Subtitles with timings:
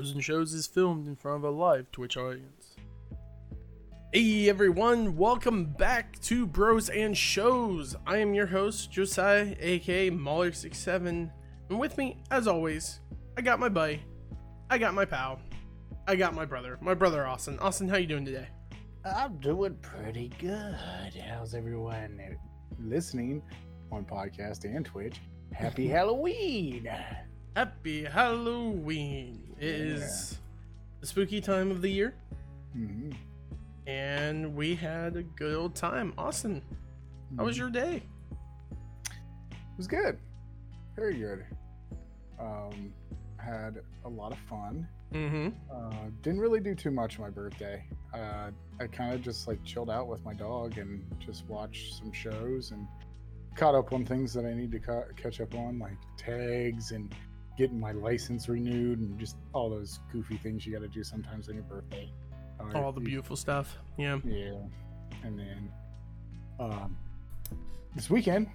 [0.00, 2.74] And Shows is filmed in front of a live Twitch audience.
[4.14, 7.94] Hey everyone, welcome back to Bros and Shows.
[8.06, 11.30] I am your host, Josiah, aka Mauler67,
[11.68, 13.00] and with me, as always,
[13.36, 14.02] I got my buddy,
[14.70, 15.38] I got my pal,
[16.08, 17.58] I got my brother, my brother Austin.
[17.58, 18.48] Austin, how you doing today?
[19.04, 20.76] I'm doing pretty good.
[21.28, 22.38] How's everyone
[22.82, 23.42] listening
[23.92, 25.20] on podcast and Twitch?
[25.52, 26.90] Happy Halloween!
[27.54, 29.49] Happy Halloween!
[29.60, 30.38] It is
[31.00, 32.14] the spooky time of the year,
[32.74, 33.14] Mhm.
[33.86, 36.14] and we had a good old time.
[36.16, 36.62] Austin,
[37.36, 38.02] how was your day?
[39.10, 40.18] It was good.
[40.96, 41.44] Very good.
[42.38, 42.92] Um,
[43.36, 44.88] had a lot of fun.
[45.12, 45.48] Mm-hmm.
[45.70, 47.84] Uh, didn't really do too much on my birthday.
[48.14, 48.50] Uh,
[48.80, 52.70] I kind of just like chilled out with my dog and just watched some shows
[52.70, 52.86] and
[53.56, 57.14] caught up on things that I need to ca- catch up on, like tags and
[57.60, 61.46] getting my license renewed and just all those goofy things you got to do sometimes
[61.50, 62.10] on your birthday.
[62.58, 63.76] Uh, All the beautiful stuff.
[63.98, 64.18] Yeah.
[64.24, 64.54] Yeah,
[65.24, 65.70] and then
[66.58, 66.96] um,
[67.94, 68.46] this weekend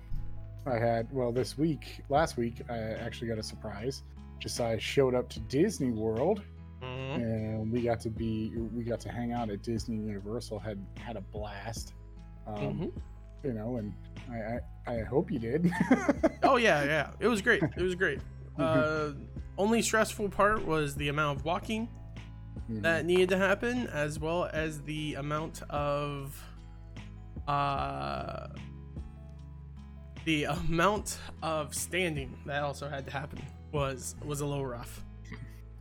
[0.66, 4.02] I had well this week last week I actually got a surprise.
[4.40, 6.42] Josiah showed up to Disney World
[6.82, 7.16] Mhm.
[7.16, 11.16] and we got to be we got to hang out at Disney Universal had had
[11.16, 11.94] a blast.
[12.48, 12.92] Um, Mhm.
[13.44, 13.94] You know, and
[14.32, 15.72] I, I I hope you did.
[16.44, 17.12] Oh yeah, yeah.
[17.20, 17.62] It was great.
[17.78, 18.20] It was great.
[18.64, 19.12] Uh,
[19.58, 21.88] only stressful part was the amount of walking
[22.70, 22.82] Mhm.
[22.82, 26.42] that needed to happen, as well as the amount of
[27.48, 28.48] uh,
[30.26, 33.40] the amount of standing that also had to happen
[33.72, 35.04] was was a little rough.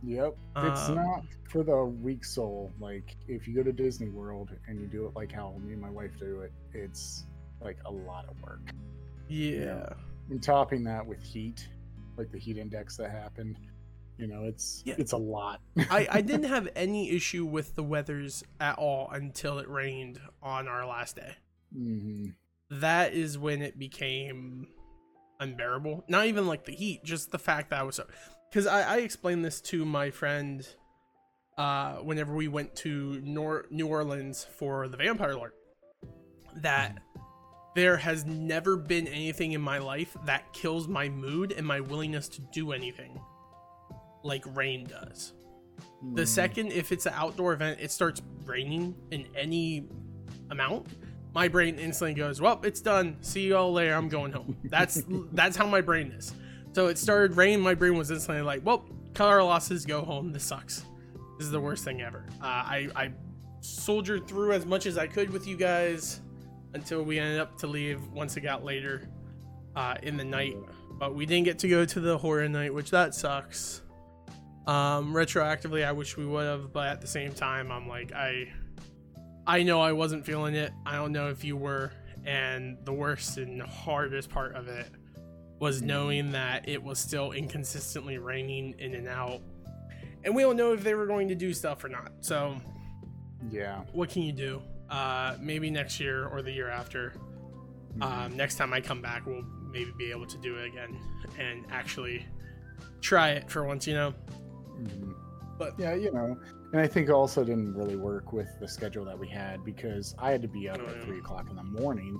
[0.03, 0.37] Yep.
[0.57, 2.71] It's Um, not for the weak soul.
[2.79, 5.81] Like if you go to Disney World and you do it like how me and
[5.81, 7.25] my wife do it, it's
[7.61, 8.71] like a lot of work.
[9.27, 9.89] Yeah.
[10.29, 11.67] And topping that with heat,
[12.17, 13.57] like the heat index that happened,
[14.17, 14.95] you know, it's Yeah.
[14.97, 15.61] it's a lot.
[15.89, 20.67] I, I didn't have any issue with the weathers at all until it rained on
[20.67, 21.35] our last day.
[21.73, 22.27] hmm
[22.71, 24.67] that is when it became
[25.39, 26.03] unbearable.
[26.07, 28.07] Not even like the heat, just the fact that I was so.
[28.49, 30.67] Because I, I explained this to my friend
[31.59, 35.51] uh, whenever we went to Nor- New Orleans for the Vampire Lord,
[36.57, 36.97] that
[37.75, 42.27] there has never been anything in my life that kills my mood and my willingness
[42.29, 43.19] to do anything
[44.23, 45.33] like rain does.
[46.13, 49.87] The second, if it's an outdoor event, it starts raining in any
[50.49, 50.87] amount,
[51.33, 53.17] my brain instantly goes, "Well, it's done.
[53.19, 53.93] See y'all later.
[53.93, 55.03] I'm going home." That's
[55.33, 56.33] that's how my brain is.
[56.71, 57.59] So it started raining.
[57.59, 59.85] My brain was instantly like, "Well, cut our losses.
[59.85, 60.31] Go home.
[60.31, 60.85] This sucks.
[61.37, 63.11] This is the worst thing ever." Uh, I I
[63.59, 66.21] soldiered through as much as I could with you guys
[66.75, 69.09] until we ended up to leave once it got later
[69.75, 70.55] uh, in the night.
[70.99, 73.81] But we didn't get to go to the horror night, which that sucks.
[74.67, 78.51] Um, retroactively, I wish we would have, but at the same time, I'm like, I,
[79.47, 80.71] I know I wasn't feeling it.
[80.85, 81.91] I don't know if you were,
[82.25, 84.87] and the worst and hardest part of it
[85.59, 89.41] was knowing that it was still inconsistently raining in and out,
[90.23, 92.11] and we don't know if they were going to do stuff or not.
[92.21, 92.57] So,
[93.51, 93.81] Yeah.
[93.93, 94.61] what can you do?
[94.89, 97.13] Uh, maybe next year or the year after.
[97.97, 98.03] Mhm.
[98.03, 100.97] Um, next time I come back, we'll maybe be able to do it again
[101.39, 102.25] and actually
[103.01, 103.87] try it for once.
[103.87, 104.13] You know.
[104.79, 105.15] Mhm.
[105.57, 106.37] But Yeah, you know,
[106.73, 110.31] and I think also didn't really work with the schedule that we had because I
[110.31, 111.05] had to be up Oh, at yeah.
[111.05, 112.19] three o'clock in the morning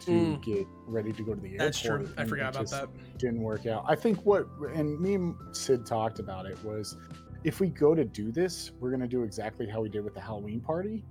[0.00, 0.42] to Mm.
[0.42, 1.58] get ready to go to the airport.
[1.58, 2.08] That's true.
[2.16, 2.88] I forgot about that.
[3.18, 3.84] Didn't work out.
[3.86, 6.96] I think what and me and Sid talked about it was
[7.44, 10.20] if we go to do this, we're gonna do exactly how we did with the
[10.20, 11.04] Halloween party,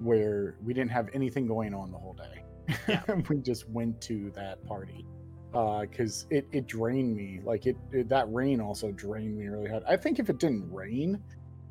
[0.00, 2.44] where we didn't have anything going on the whole day.
[2.88, 3.02] Yeah.
[3.28, 5.04] we just went to that party
[5.52, 9.84] because it, it drained me like it, it that rain also drained me really hard
[9.86, 11.22] i think if it didn't rain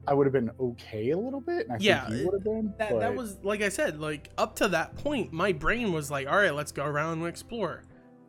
[0.08, 2.44] i would have been okay a little bit and i Yeah, think you would have
[2.46, 6.10] been That, that was like I said, like up to that point, my brain was
[6.10, 7.84] like, "All right, let's go around and explore."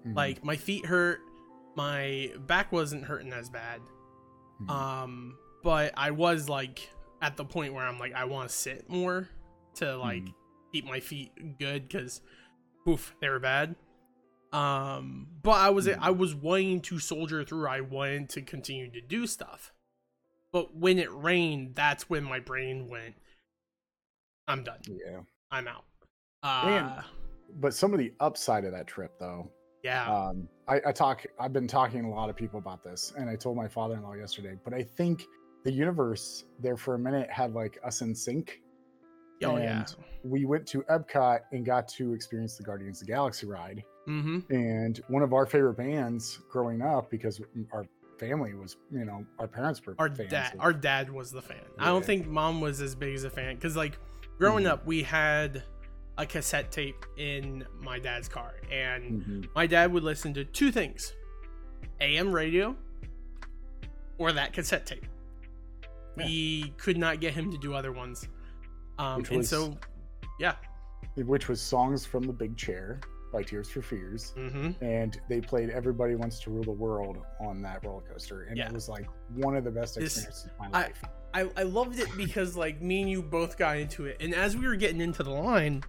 [0.05, 1.21] Mhm, Like my feet hurt,
[1.77, 3.81] my back wasn't hurting as bad,
[4.61, 4.71] mhm.
[4.71, 6.89] um, but I was like
[7.23, 9.29] at the point where I'm like, I want to sit more
[9.77, 10.35] to like Mhm.
[10.73, 12.21] keep my feet good because,
[12.89, 13.77] oof, they were bad.
[14.53, 15.99] Um, but I was Mhm.
[16.01, 17.67] I was wanting to soldier through.
[17.67, 19.73] I wanted to continue to do stuff,
[20.53, 23.17] but when it rained, that's when my brain went.
[24.47, 24.81] I'm done.
[24.87, 25.85] yeah I'm out.
[26.43, 27.03] Uh,
[27.61, 29.51] but some of the upside of that trip though
[29.83, 30.11] yeah.
[30.13, 33.37] um I, I talk i've been talking a lot of people about this and i
[33.37, 35.25] told my father-in-law yesterday but i think
[35.65, 38.61] the universe there for a minute had like us in sync
[39.45, 39.79] oh yeah.
[39.81, 43.83] and we went to epcot and got to experience the guardians of the galaxy ride
[44.09, 44.53] Mm-hmm.
[44.53, 47.41] and one of our favorite bands growing up because
[47.73, 47.87] our
[48.19, 51.41] family was, you know, our parents were our fans dad of- our dad was the
[51.41, 53.99] fan i don't think mom was as big as a fan because like
[54.39, 54.71] growing Mhm.
[54.73, 55.63] up we had
[56.19, 59.49] a cassette tape in my dad's car and Mhm.
[59.55, 61.15] my dad would listen to two things
[62.01, 62.77] am radio
[64.19, 65.07] or that cassette tape
[66.19, 66.27] Yeah.
[66.27, 68.29] we could not get him to do other ones
[68.99, 69.77] um Which and was- so
[70.39, 70.55] yeah
[71.17, 73.01] which was songs from the Big Chair
[73.33, 74.33] by Tears for Fears.
[74.37, 78.57] hmm and they played Everybody Wants to Rule the World on that roller coaster, and
[78.57, 78.67] Yeah.
[78.69, 81.05] it was like one of the best This- experiences of my I- life.
[81.35, 84.57] I, I loved it because like me and you both got into it and as
[84.57, 85.83] we were getting into the line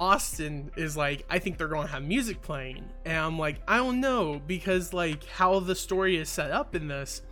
[0.00, 4.00] austin is like i think they're gonna have music playing and i'm like i don't
[4.00, 7.22] know because like how the story is set up in this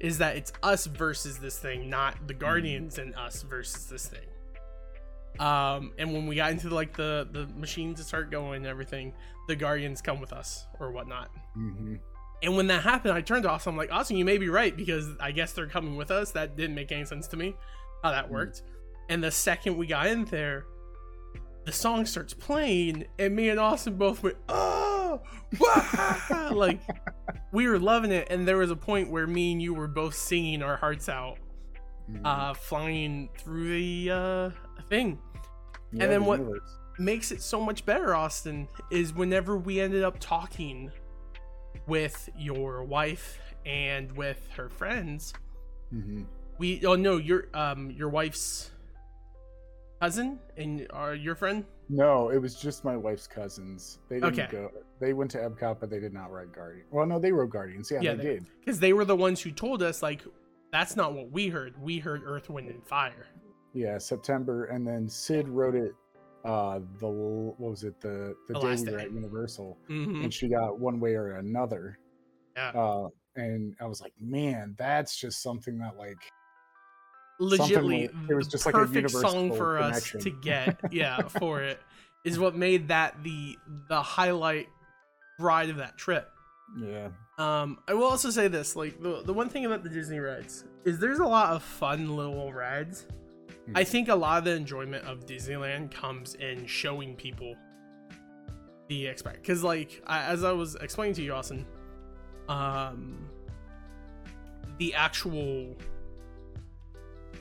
[0.00, 4.28] is that it's us versus this thing not the guardians and us versus this thing
[5.40, 9.12] um and when we got into like the the machines to start going and everything
[9.48, 11.96] the guardians come with us or whatnot hmm
[12.42, 13.72] and when that happened, I turned to Austin.
[13.72, 16.32] I'm like, Austin, you may be right because I guess they're coming with us.
[16.32, 17.56] That didn't make any sense to me
[18.02, 18.62] how that worked.
[19.08, 20.66] And the second we got in there,
[21.66, 25.20] the song starts playing, and me and Austin both went, oh,
[26.52, 26.80] like
[27.52, 28.28] we were loving it.
[28.30, 31.38] And there was a point where me and you were both singing our hearts out,
[32.24, 34.50] uh, flying through the uh,
[34.88, 35.18] thing.
[35.92, 36.76] Yeah, then the what- universe.
[36.98, 40.90] makes it so much better, Austin, is whenever we ended up talking
[41.86, 45.32] with your wife and with her friends,
[45.94, 46.26] Mhm.
[46.58, 48.70] we oh no, your um your wife's
[50.00, 51.64] cousin and uh, your friend.
[51.88, 53.98] No, it was just my wife's cousins.
[54.08, 54.48] They didn't Okay.
[54.50, 54.70] go.
[55.00, 56.86] They went to Epcot, but they did not ride Guardian.
[56.90, 57.90] Well, no, they rode Guardians.
[57.90, 58.46] Yeah, Yeah, they, they- did.
[58.60, 60.22] Because they were the ones who told us like
[60.72, 61.80] that's not what we heard.
[61.80, 63.26] We heard Earth, Wind, and Fire.
[63.72, 65.92] Yeah, September, and then Sid wrote it.
[66.44, 68.00] Uh, the what was it?
[68.00, 69.04] The the, The day we were day.
[69.04, 71.98] at Universal, hmm and she got one way or another.
[72.56, 72.70] Yeah.
[72.70, 76.16] Uh, and I was like, man, that's just something that like
[77.40, 80.78] Legitly, like- it was just like a perfect song universal for us to get.
[80.92, 81.80] Yeah, for it
[82.24, 83.56] is what made that the
[83.88, 84.68] the highlight
[85.38, 86.30] ride of that trip.
[86.78, 87.08] yeah.
[87.38, 90.64] Um, I will also say this: like the the one thing about the Disney rides
[90.86, 93.06] is there's a lot of fun little rides.
[93.74, 93.90] I Hmm.
[93.90, 97.54] think a lot of the enjoyment of Disneyland comes in showing people
[98.88, 99.42] the expect.
[99.42, 101.66] Because like I, as I was explaining to you, Austin,
[102.48, 103.28] um,
[104.78, 105.74] the actual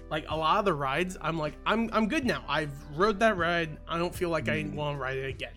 [0.10, 2.44] like a lot of the rides, I'm like I'm I'm good now.
[2.48, 3.78] I've rode that ride.
[3.88, 4.74] I don't feel like I Mm.
[4.76, 5.54] want to ride it again.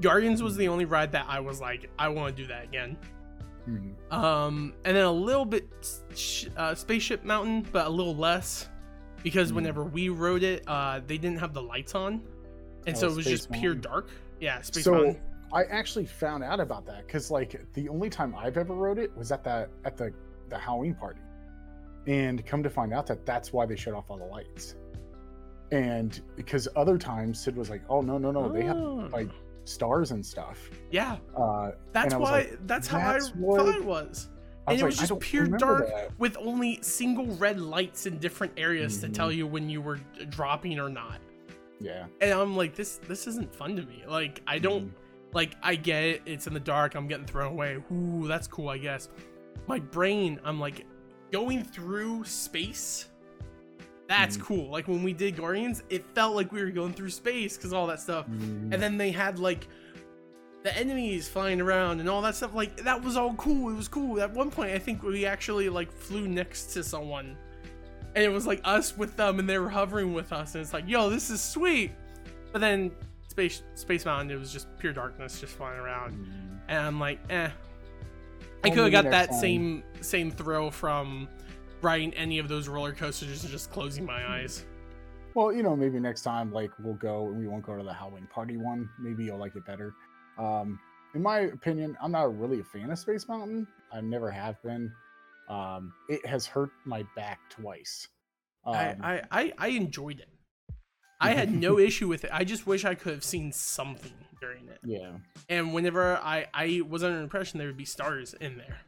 [0.00, 2.96] Guardians was the only ride that I was like I want to do that again.
[3.68, 4.12] Mhm.
[4.12, 5.68] Um, and then a little bit
[6.56, 8.68] uh, Spaceship Mountain, but a little less
[9.22, 9.56] because Mm.
[9.56, 12.22] whenever we rode it, uh, they didn't have the lights on,
[12.88, 14.08] and so Oh, it was Space just pure dark.
[14.40, 15.20] Yeah, Space so Mountain.
[15.52, 19.14] I actually found out about that because like the only time I've ever rode it
[19.16, 20.12] was at that at the
[20.48, 21.20] the Halloween party,
[22.06, 24.74] and come to find out that that's why they shut off all the lights.
[25.70, 29.08] And because other times Sid was like, "Oh no no no, they have Oh.
[29.12, 29.30] like
[29.64, 32.30] stars and stuff." yeah, Uh, that's why.
[32.30, 34.28] like, that's how that's I what- thought it was.
[34.68, 38.18] And it like, was "I just pure dark that." with only single red lights in
[38.18, 39.14] different areas to Mhm.
[39.14, 41.20] tell you when you were dropping or not.
[41.80, 42.06] Yeah.
[42.20, 44.04] And I'm like, this this isn't fun to me.
[44.06, 44.92] Like I don't Mhm.
[45.34, 47.82] like I get it, it's in the dark, I'm getting thrown away.
[47.90, 49.08] Ooh, that's cool, I guess.
[49.66, 50.84] My brain, I'm like
[51.32, 53.08] going through space.
[54.08, 54.42] That's Mhm.
[54.42, 54.70] cool.
[54.70, 57.86] Like when we did Guardians, it felt like we were going through space because all
[57.86, 58.26] that stuff.
[58.28, 58.72] Mhm.
[58.72, 59.66] And then they had like
[60.62, 62.54] the enemies flying around and all that stuff.
[62.54, 63.70] Like that was all cool.
[63.70, 64.20] It was cool.
[64.20, 67.36] At one point, I think we actually like flew next to someone,
[68.14, 70.72] and it was like us with them, and they were hovering with us, and it's
[70.74, 71.90] like, yo, this is sweet.
[72.52, 72.92] But then
[73.28, 76.58] Space Space Mountain, it was just pure darkness, just flying around, Mhm.
[76.68, 77.48] and I'm like, eh.
[78.64, 81.28] I could have got that same same thrill from
[81.80, 84.64] riding any of those roller coasters and just closing my eyes.
[85.34, 87.92] Well, you know, maybe next time, like we'll go and we won't go to the
[87.92, 88.88] Halloween party one.
[89.00, 89.94] Maybe you'll like it better.
[90.38, 90.78] Um,
[91.14, 93.66] in my opinion, I'm not really a fan of Space Mountain.
[93.92, 94.92] I never have been.
[95.48, 98.08] Um, it has hurt my back twice.
[98.64, 100.28] Um, I, I, I, I enjoyed it.
[101.22, 102.30] I had no issue with it.
[102.32, 104.78] I just wish I could have seen something during it.
[104.84, 105.12] yeah.
[105.48, 108.78] And whenever I, I was under the impression there would be stars in there.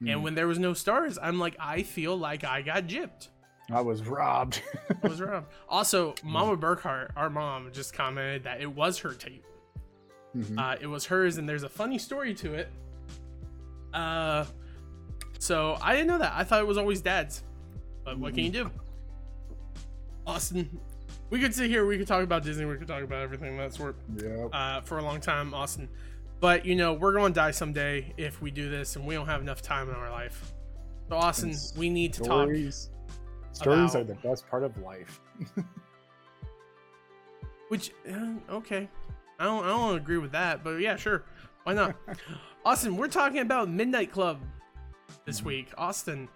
[0.00, 0.22] And Mm.
[0.22, 3.28] when there was no stars, I'm like, I feel like I got gypped.
[3.70, 4.60] I was robbed.
[5.04, 5.46] I was robbed.
[5.68, 9.44] Also, Mama Burkhart, our mom, just commented that it was her tape.
[10.36, 10.58] Mhm.
[10.58, 12.68] Uh, it was hers, and there's a funny story to it.
[13.94, 14.44] Uh,
[15.38, 16.32] so I didn't know that.
[16.34, 17.44] I thought it was always dad's.
[18.04, 18.70] But what can you do?
[20.26, 20.80] Austin,
[21.32, 21.86] we could sit here.
[21.86, 22.66] We could talk about Disney.
[22.66, 23.56] We could talk about everything.
[23.56, 24.50] That's where yep.
[24.52, 25.54] uh, for a long time.
[25.54, 25.88] Austin,
[26.40, 29.26] But you know, we're going to die someday if we do this, and we don't
[29.26, 30.52] have enough time in our life.
[31.08, 32.48] So, Austin, And we need to talk.
[32.48, 32.90] Stories,
[33.52, 35.22] stories are the best part of life.
[37.68, 38.86] Which, uh, okay,
[39.38, 41.24] I don't, I don't agree with that, but yeah, sure,
[41.64, 41.96] why not?
[42.66, 44.38] Austin, we're talking about Midnight Club
[45.24, 45.48] this Mm-hmm.
[45.48, 45.68] week.
[45.78, 46.28] Austin,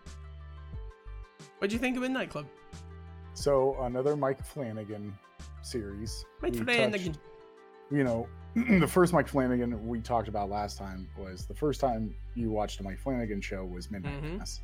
[1.58, 2.46] what'd you think of Midnight Club?
[3.36, 5.16] So another Mike Flanagan
[5.62, 6.24] series.
[6.40, 7.12] Mike We Flanagan.
[7.12, 7.18] touched-
[7.90, 12.14] you know, the first Mike Flanagan we talked about last time was the first time
[12.34, 14.38] you watched a Mike Flanagan show was Midnight Mhm.
[14.38, 14.62] Mass,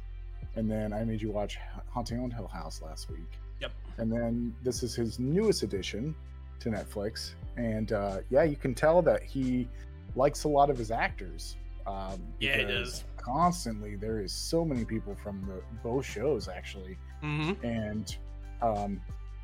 [0.57, 1.59] and then I made you watch
[1.91, 3.39] Haunting on Hill House last week.
[3.61, 3.73] Yep.
[3.99, 6.15] And then this is his newest addition
[6.61, 9.69] to Netflix, and uh, yeah, you can tell that he
[10.17, 11.57] likes a lot of his actors.
[11.87, 13.05] Um, Yeah, he does.
[13.19, 17.65] Constantly, there is so many people from the both shows actually Mm-hmm.
[17.65, 18.17] and
[18.63, 19.01] um,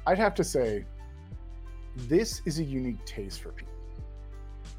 [0.06, 0.84] I'd have to say
[1.96, 3.74] this is a unique taste for people.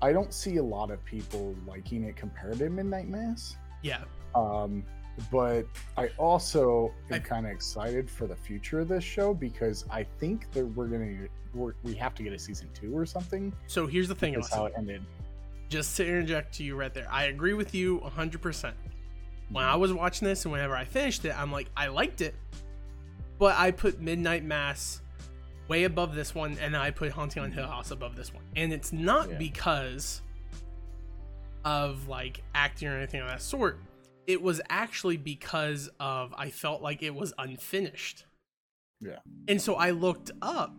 [0.01, 4.03] I don't see a lot of people liking it compared to Midnight Mass, Yeah.
[4.33, 4.83] um,
[5.29, 5.65] but
[5.97, 10.49] I also am kind of excited for the future of this show because I think
[10.53, 13.51] that we're gonna we're, we have to get a season two or something.
[13.67, 15.01] So here's the thing, That's how it ended.
[15.67, 18.71] just to interject to you right there, I agree with you 100%.
[19.49, 22.35] When I was watching this and whenever I finished it, I'm like, I liked it,
[23.39, 25.01] but I put Midnight Mass
[25.67, 28.43] way above this one, and I put Haunting on Hill House above this one.
[28.55, 29.37] And it's not Yeah.
[29.37, 30.21] because
[31.65, 33.79] of like acting or anything of that sort.
[34.27, 38.25] It was actually because of I felt like it was unfinished.
[39.01, 39.19] Yeah.
[39.47, 40.75] And so I looked up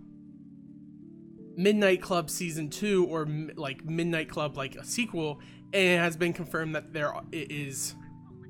[1.56, 3.26] Midnight Club season two or
[3.56, 5.40] like Midnight Club like a sequel,
[5.72, 7.94] and it has been confirmed that there it is.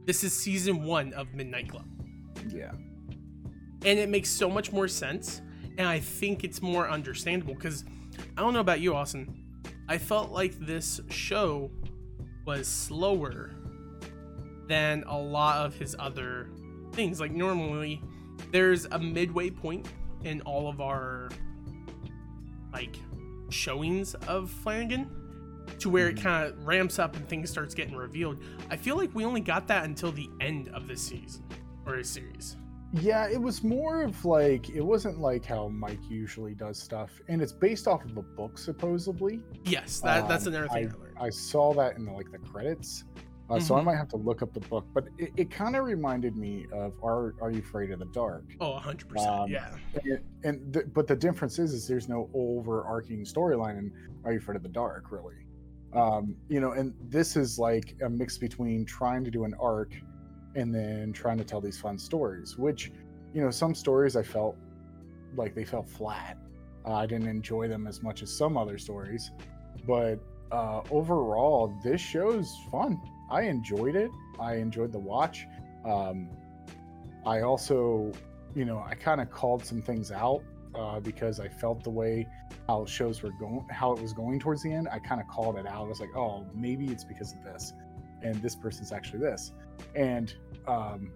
[0.06, 1.86] This is season one of Midnight Club,
[2.48, 2.72] Yeah,
[3.84, 5.40] and it makes so much more sense,
[5.78, 7.84] and I think it's more understandable because
[8.36, 9.44] I don't know about you, Austin.
[9.88, 11.70] I felt like this show
[12.46, 13.50] was slower
[14.68, 16.48] than a lot of his other
[16.92, 17.20] things.
[17.20, 18.02] Like normally,
[18.52, 19.88] there's a midway point
[20.22, 21.28] in all of our
[22.72, 22.96] like
[23.48, 25.10] showings of Flanagan
[25.78, 26.22] to where it Mhm.
[26.22, 28.40] kind of ramps up and things starts getting revealed.
[28.70, 31.42] I feel like we only got that until the end of this season
[31.86, 32.56] or a series.
[32.94, 33.28] Yeah.
[33.28, 37.52] It was more of like it wasn't like how Mike usually does stuff, and it's
[37.52, 39.40] based off of a book supposedly.
[39.64, 41.16] Yes, that, that's Um, another thing I, learned.
[41.20, 43.04] I saw that in the, like the credits,
[43.48, 43.84] uh, so I Mhm.
[43.84, 44.86] might have to look up the book.
[44.94, 48.44] But it, it kind of reminded me of "Are Are You Afraid of the Dark?"
[48.60, 49.26] oh, 100%.
[49.26, 49.74] um, yeah.
[50.04, 53.92] And, and the, but the difference is, is there's no overarching storyline in
[54.24, 55.34] "Are You Afraid of the Dark?" Really,
[55.92, 56.72] um, you know.
[56.72, 59.94] And this is like a mix between trying to do an arc
[60.54, 62.56] and then trying to tell these fun stories.
[62.56, 62.92] Which,
[63.32, 64.56] you know, some stories I felt
[65.36, 66.36] like they felt flat.
[66.86, 69.30] Uh, I didn't enjoy them as much as some other stories,
[69.86, 70.18] but
[70.50, 73.00] uh, overall, this show's fun.
[73.30, 74.10] I enjoyed it.
[74.40, 75.46] I enjoyed the watch.
[75.84, 76.28] Um,
[77.24, 78.12] I also,
[78.54, 80.42] you know, I kind of called some things out
[80.74, 82.26] uh, because I felt the way
[82.66, 84.88] how shows were going, how it was going towards the end.
[84.90, 85.84] I kind of called it out.
[85.84, 87.72] I was like, oh, maybe it's because of this,
[88.22, 89.52] and this person's actually this,
[89.94, 90.34] and
[90.66, 91.10] um,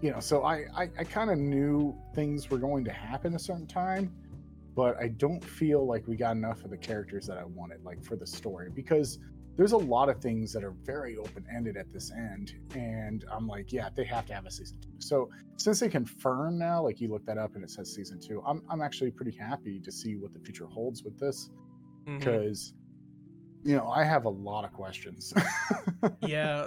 [0.00, 3.38] you know, so I I, I kind of knew things were going to happen a
[3.38, 4.12] certain time,
[4.74, 8.04] but I don't feel like we got enough of the characters that I wanted, like
[8.04, 9.18] for the story, because
[9.56, 13.46] there's a lot of things that are very open ended at this end, and I'm
[13.46, 14.90] like, yeah, they have to have a season two.
[14.98, 18.42] So since they confirm now, like you look that up and it says season two,
[18.46, 21.50] I'm I'm actually pretty happy to see what the future holds with this
[22.06, 22.74] because.
[23.66, 25.32] You know, I have a lot of questions.
[26.20, 26.66] yeah.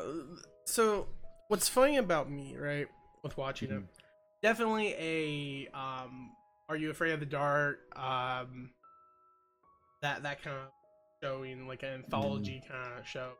[0.65, 1.09] So
[1.47, 2.87] what's funny about me, right,
[3.23, 3.77] with watching Mm-hmm.
[3.77, 3.83] it,
[4.41, 6.31] definitely a um,
[6.69, 7.79] Are You Afraid of the Dark?
[7.97, 8.71] Um,
[10.01, 10.63] that that kind of
[11.23, 12.73] showing, like an anthology Mm-hmm.
[12.73, 13.31] kind of show.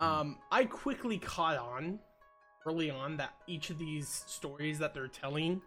[0.00, 1.98] Um, I quickly caught on
[2.66, 5.60] early on that each of these stories that they're telling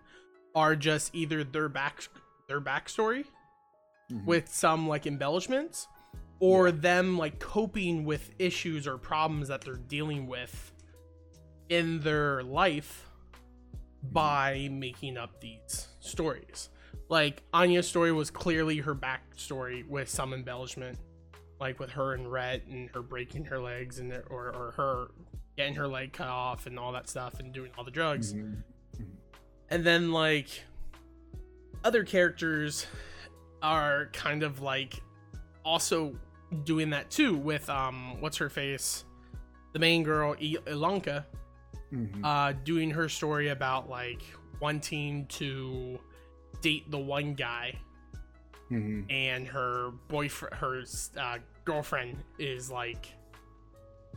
[0.55, 2.07] are just either their back
[2.47, 3.25] their backstory
[4.11, 4.25] Mhm.
[4.25, 5.87] with some like embellishments
[6.39, 6.71] or Yeah.
[6.71, 10.71] them like coping with issues or problems that they're dealing with
[11.69, 13.09] in their life
[14.03, 16.69] by making up these stories.
[17.09, 20.97] Like Anya's story was clearly her backstory with some embellishment,
[21.59, 25.07] like with her and Rhett and her breaking her legs and or or her
[25.55, 28.61] getting her leg cut off and all that stuff and doing all the drugs Mhm.
[29.71, 30.47] and then like
[31.83, 32.85] other characters
[33.63, 35.01] are kind of like
[35.65, 36.15] also
[36.63, 39.03] doing that too with um what's her face
[39.73, 41.25] the main girl I- Ilonka
[41.93, 42.21] Mhm.
[42.23, 44.21] uh doing her story about like
[44.59, 45.99] wanting to
[46.61, 47.77] date the one guy
[48.71, 49.05] Mhm.
[49.09, 50.83] and her boyfriend her
[51.17, 53.13] uh, girlfriend is like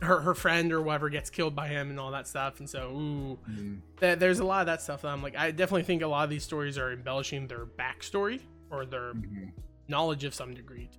[0.01, 2.89] her her friend or whatever gets killed by him and all that stuff, and so
[2.89, 6.01] ooh, Mm, th- there's a lot of that stuff that I'm like, I definitely think
[6.01, 9.51] a lot of these stories are embellishing their backstory or their mhm.
[9.87, 10.89] knowledge of some degree.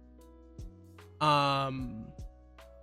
[1.20, 2.06] Um,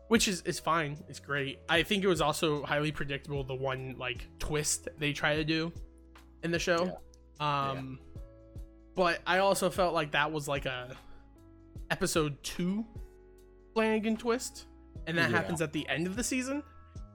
[0.10, 0.98] which is is fine.
[1.08, 1.60] It's great.
[1.70, 5.72] I think it was also highly predictable the one like twist they try to do
[6.44, 7.00] in the show.
[7.40, 8.00] Um,
[8.96, 10.96] but I also felt like that was like a
[11.90, 12.86] episode two
[13.74, 14.66] Flanagan twist,
[15.08, 15.38] and that Yeah.
[15.38, 16.64] happens at the end of the season.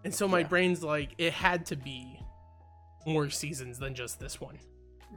[0.04, 0.48] And so my Yeah.
[0.48, 2.20] brain's like, it had to be
[3.06, 4.58] more seasons than just this one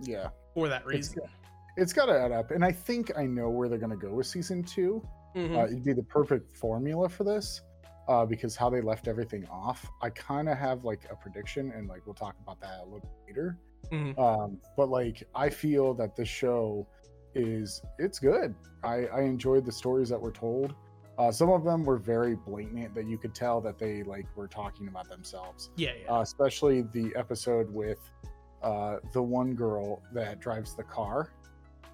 [0.02, 0.30] Yeah.
[0.54, 1.22] for that It's, reason.
[1.78, 2.52] it's got to add up.
[2.52, 5.02] And I think I know where they're going to go with season two.
[5.36, 5.58] Mhm.
[5.58, 7.62] Uh, it'd be the perfect formula for this
[8.08, 9.86] uh, because how they left everything off.
[10.02, 13.12] I kind of have like a prediction, and like we'll talk about that a little
[13.28, 13.58] later.
[13.92, 14.18] Mhm.
[14.18, 16.88] Um, but like I feel that this show
[17.36, 18.56] is it's good.
[18.84, 20.74] I, I enjoyed the stories that were told.
[21.18, 24.48] Uh, some of them were very blatant that you could tell that they like were
[24.48, 25.72] talking about themselves.
[25.76, 26.12] yeah, yeah.
[26.14, 28.00] Uh, especially the episode with
[28.62, 31.32] uh, the one girl that drives the car.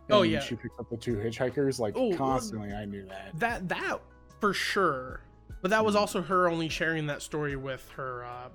[0.09, 0.41] Oh, yeah.
[0.41, 1.79] she picked up the two hitchhikers.
[1.79, 3.31] Like Oh, well, constantly, I knew that.
[3.39, 3.99] that that
[4.41, 5.21] for sure
[5.63, 8.49] but that was also her only sharing that story with her uh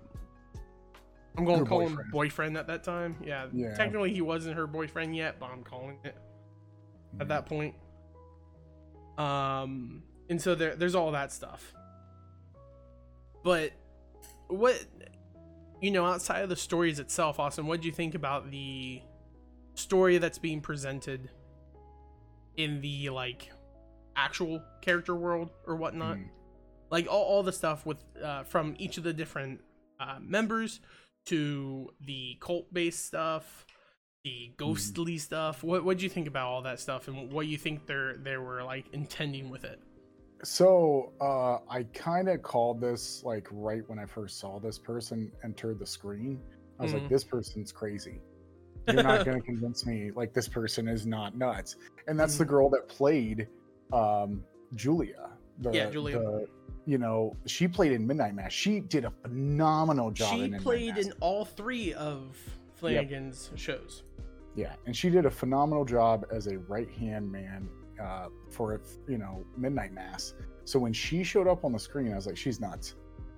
[1.36, 2.10] i'm going Her to call him boyfriend.
[2.12, 3.74] boyfriend at that time yeah, Yeah.
[3.74, 6.16] technically he wasn't her boyfriend yet but i'm calling it
[7.20, 7.74] at that point
[9.16, 11.72] um and so there, there's all that stuff
[13.42, 13.72] but
[14.48, 14.84] what
[15.80, 19.00] you know outside of the stories itself austin what do you think about the
[19.74, 21.30] story that's being presented
[22.56, 23.50] in the like
[24.16, 26.28] actual character world or whatnot Mhm.
[26.90, 29.60] Like all, all the stuff with uh, from each of the different
[30.00, 30.80] uh, members
[31.26, 33.66] to the cult based stuff
[34.24, 37.56] the ghostly stuff what what do you think about all that stuff and what you
[37.56, 39.80] think they're they were like intending with it
[40.44, 45.30] So uh, I kind of called this like right when I first saw this person
[45.44, 46.40] enter the screen.
[46.78, 47.00] I was Mhm.
[47.00, 48.20] like, this person's crazy.
[48.86, 51.74] You're not going to convince me like this person is not nuts.
[52.06, 52.48] And that's the Mhm.
[52.54, 53.48] girl that played
[53.92, 54.44] um,
[54.76, 55.30] Julia.
[55.60, 56.18] The, Yeah, Julia.
[56.20, 56.46] the-
[56.88, 58.50] you know, she played in Midnight Mass.
[58.50, 60.34] She did a phenomenal job.
[60.34, 61.04] she in played Mass.
[61.06, 62.34] in all three of
[62.76, 64.04] flanagan's shows
[64.54, 67.68] Yeah, and she did a phenomenal job as a right hand man
[68.02, 70.32] uh, for you know Midnight Mass.
[70.64, 72.94] So when she showed up on the screen, I was like, she's nuts,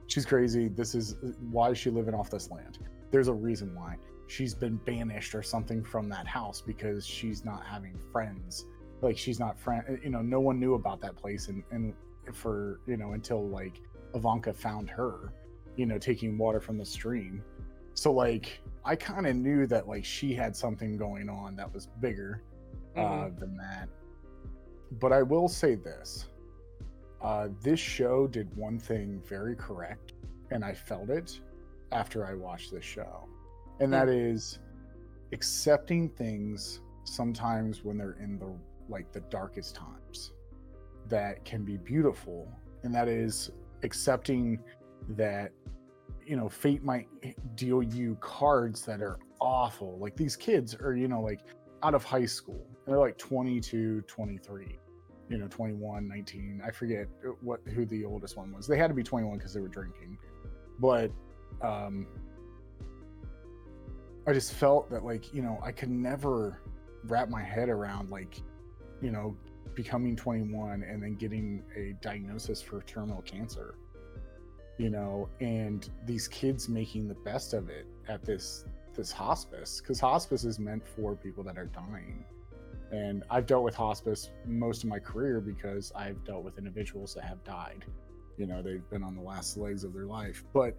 [0.06, 0.68] she's crazy.
[0.68, 1.16] This is
[1.50, 2.78] why is she living off this land?
[3.10, 3.96] There's a reason why
[4.28, 8.66] she's been banished or something from that house because she's not having friends.
[9.02, 9.98] Like she's not friend.
[10.04, 11.94] You know, no one knew about that place, and and
[12.34, 13.80] for you know until like
[14.14, 15.32] Ivanka found her,
[15.76, 17.42] you know, taking water from the stream.
[17.94, 21.86] So like I kind of knew that like she had something going on that was
[22.00, 22.42] bigger
[22.96, 23.38] uh, Mhm.
[23.38, 23.88] than that.
[25.00, 26.28] But I will say this:
[27.20, 30.14] uh, this show did one thing very correct,
[30.50, 31.40] and I felt it
[31.92, 33.28] after I watched this show,
[33.80, 34.58] and that is
[35.32, 38.52] accepting things sometimes when they're in the
[38.88, 40.32] like the darkest times
[41.10, 42.50] that can be beautiful
[42.82, 43.50] and that is
[43.82, 44.58] accepting
[45.10, 45.52] that
[46.26, 47.08] you know fate might
[47.56, 49.98] deal you cards that are awful.
[49.98, 51.40] Like these kids are you know like
[51.82, 54.78] out of high school And they're like 22 23
[55.30, 57.06] you know 21 19 i forget
[57.40, 58.66] what who the oldest one was.
[58.66, 60.18] They had to be 21 because they were drinking.
[60.78, 61.10] But
[61.62, 62.06] um
[64.26, 66.62] i just felt that like you know i could never
[67.04, 68.40] wrap my head around like
[69.02, 69.36] you know
[69.74, 73.74] becoming 21 and then getting a diagnosis for terminal cancer
[74.78, 80.00] you know and these kids making the best of it at this this hospice because
[80.00, 82.24] hospice is meant for people that are dying.
[82.92, 87.24] And i've dealt with hospice most of my career because i've dealt with individuals that
[87.24, 87.84] have died.
[88.36, 90.44] You know they've been on the last legs of their life.
[90.52, 90.76] But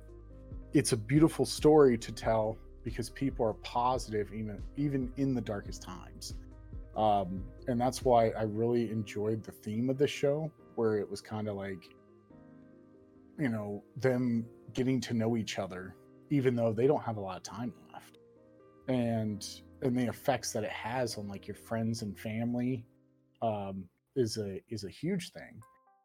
[0.73, 5.82] it's a beautiful story to tell because people are positive even even in the darkest
[5.84, 6.34] times
[6.97, 11.21] um and that's why i really enjoyed the theme of the show where it was
[11.21, 11.95] kind of like
[13.39, 15.95] you know them getting to know each other
[16.32, 18.17] even though they don't have a lot of time left.
[18.88, 19.45] And
[19.84, 22.86] and the effects that it has on like your friends and family
[23.41, 25.62] um is a is a huge thing.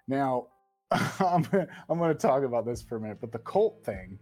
[0.08, 0.48] Now
[0.90, 1.44] i'm
[1.88, 4.16] i'm going to talk about this for a minute but the cult thing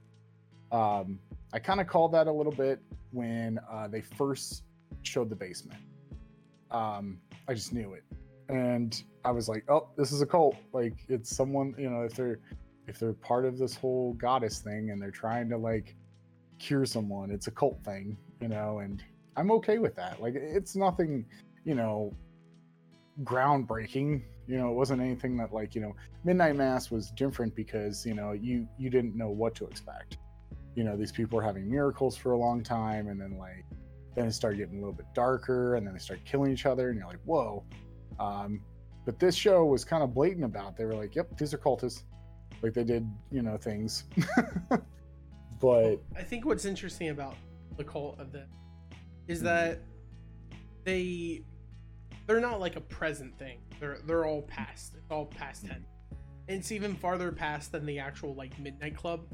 [0.72, 1.18] um
[1.52, 4.62] i kind of called that a little bit when uh they first
[5.02, 5.78] showed the basement
[6.74, 8.02] um i just knew it
[8.48, 12.14] and i was like oh this is a cult like it's someone you know if
[12.14, 12.40] they're
[12.86, 15.94] if they're part of this whole goddess thing and they're trying to like
[16.58, 19.02] cure someone it's a cult thing you know and
[19.36, 21.24] i'm okay with that like it's nothing
[21.64, 22.14] you know
[23.22, 24.22] groundbreaking.
[24.46, 28.14] You know, it wasn't anything that like you know Midnight Mass was different because you
[28.14, 30.18] know you you didn't know what to expect.
[30.74, 33.64] You know, these people were having miracles for a long time, and then like
[34.14, 36.90] then it started getting a little bit darker, and then they started killing each other,
[36.90, 37.64] and you're like, whoa.
[38.18, 38.60] Um,
[39.04, 40.76] but this show was kind of blatant about.
[40.76, 42.02] They were like, "Yep, these are cultists."
[42.62, 44.04] Like they did, you know, things.
[45.60, 47.36] but I think what's interesting about
[47.76, 48.46] the cult of the
[49.28, 49.80] is that
[50.84, 51.42] they
[52.26, 53.58] they're not like a present thing.
[53.80, 54.94] They're they're all past.
[54.96, 55.88] It's all past tense.
[56.48, 59.26] And it's even farther past than the actual like Midnight Club.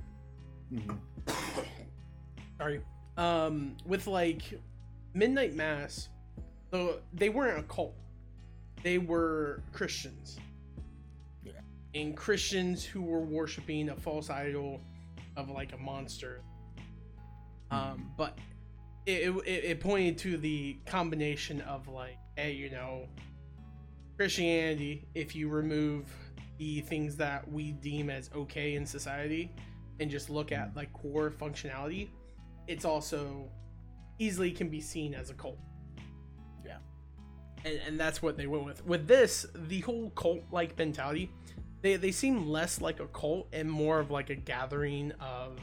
[0.72, 0.98] mhm,
[2.58, 2.80] Sorry.
[3.16, 4.42] Um, with like
[5.14, 6.08] Midnight Mass,
[6.70, 7.94] so they weren't a cult.
[8.82, 10.38] They were Christians.
[11.44, 11.52] Yeah.
[11.94, 14.80] And Christians who were worshiping a false idol
[15.36, 16.40] of like a monster.
[17.70, 18.38] Um, but
[19.06, 23.06] it, it, it pointed to the combination of like, hey, you know,
[24.16, 26.06] Christianity, if you remove
[26.58, 29.50] the things that we deem as okay in society
[29.98, 32.08] and just look at like core functionality,
[32.66, 33.48] it's also
[34.20, 35.58] easily can be seen as a cult.
[36.64, 36.76] Yeah.
[37.64, 38.86] And, and that's what they went with.
[38.86, 41.30] With this, the whole cult like mentality,
[41.82, 45.58] they, they seem less like a cult and more of like a gathering of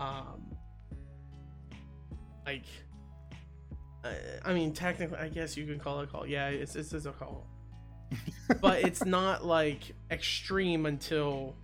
[0.00, 0.56] um
[2.44, 2.64] like
[4.04, 4.08] uh,
[4.44, 6.28] I mean technically I guess you can call it a cult.
[6.28, 7.46] Yeah, it's it's, it's a cult.
[8.60, 11.56] but it's not like extreme until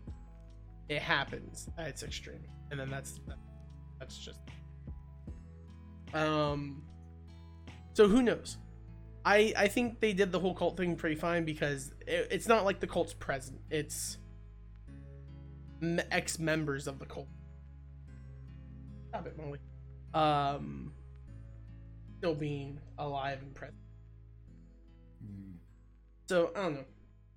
[0.88, 1.68] it happens.
[1.76, 2.44] It's extreme.
[2.70, 3.20] And then that's
[3.98, 4.38] that's just
[6.14, 6.82] um
[7.92, 8.56] so who knows?
[9.24, 12.64] I i think they did the whole cult thing pretty fine because it, it's not
[12.64, 13.60] like the cult's present.
[13.70, 14.18] It's
[16.10, 17.28] ex-members of the cult.
[19.08, 19.58] Stop it molly.
[20.14, 20.92] Um
[22.18, 23.78] still being alive and present.
[25.24, 25.54] Mhm.
[26.28, 26.84] so i don't know.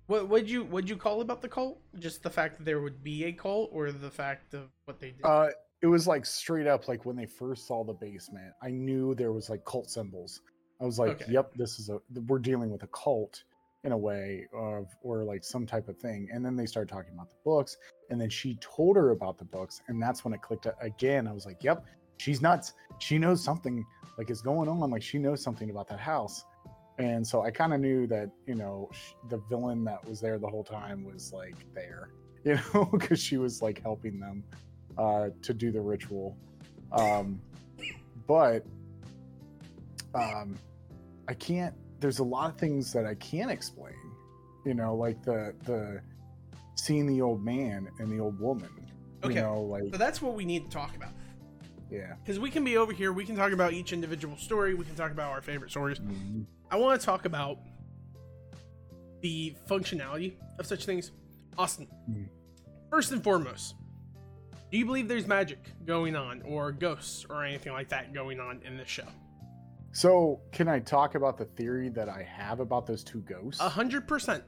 [0.06, 1.80] What would you would you call about the cult?
[1.98, 5.12] Just the fact that there would be a cult or the fact of what they
[5.12, 5.24] did?
[5.24, 5.48] Uh,
[5.84, 9.32] it was like straight up like when they first saw the basement, I knew there
[9.32, 10.40] was like cult symbols.
[10.80, 11.32] I was like, Okay.
[11.32, 13.44] "Yep, this is a we're dealing with a cult
[13.82, 17.12] in a way of or like some type of thing." And then they started talking
[17.12, 17.76] about the books,
[18.08, 21.28] and then she told her about the books, and that's when it clicked again.
[21.28, 21.84] I was like, "Yep,
[22.16, 22.72] she's nuts.
[22.98, 23.84] She knows something
[24.16, 24.90] like is going on.
[24.90, 26.46] Like she knows something about that house."
[26.96, 30.38] And so I kind of knew that you know sh- the villain that was there
[30.38, 32.08] the whole time was like there,
[32.44, 34.44] you know, because she was like helping them
[34.98, 36.36] uh, to do the ritual.
[36.92, 37.40] Um,
[38.26, 38.64] but
[40.14, 40.56] um,
[41.28, 41.74] I can't.
[42.00, 43.94] There's a lot of things that I can't explain.
[44.64, 46.00] You know, like the the
[46.76, 48.70] seeing the old man and the old woman.
[49.22, 49.34] Okay.
[49.34, 51.12] You know, like so that's what we need to talk about
[51.90, 52.14] yeah.
[52.22, 54.94] because we can be over here we can talk about each individual story we can
[54.94, 56.44] talk about our favorite stories Mhm.
[56.70, 57.58] i want to talk about
[59.20, 61.12] the functionality of such things
[61.56, 62.28] austin Mhm.
[62.90, 63.74] first and foremost
[64.70, 68.60] do you believe there's magic going on or ghosts or anything like that going on
[68.64, 69.06] in this show
[69.92, 73.60] So, can I talk about the theory that I have about those two ghosts?
[73.60, 74.42] a hundred percent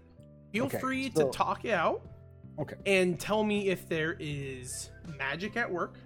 [0.52, 2.02] feel Okay, free so- to talk it out
[2.58, 2.76] Okay.
[2.86, 5.98] and tell me if there is magic at work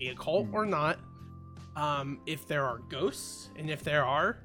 [0.00, 0.54] a cult Mhm.
[0.54, 0.98] or not
[1.76, 4.38] um, if there are ghosts and if there are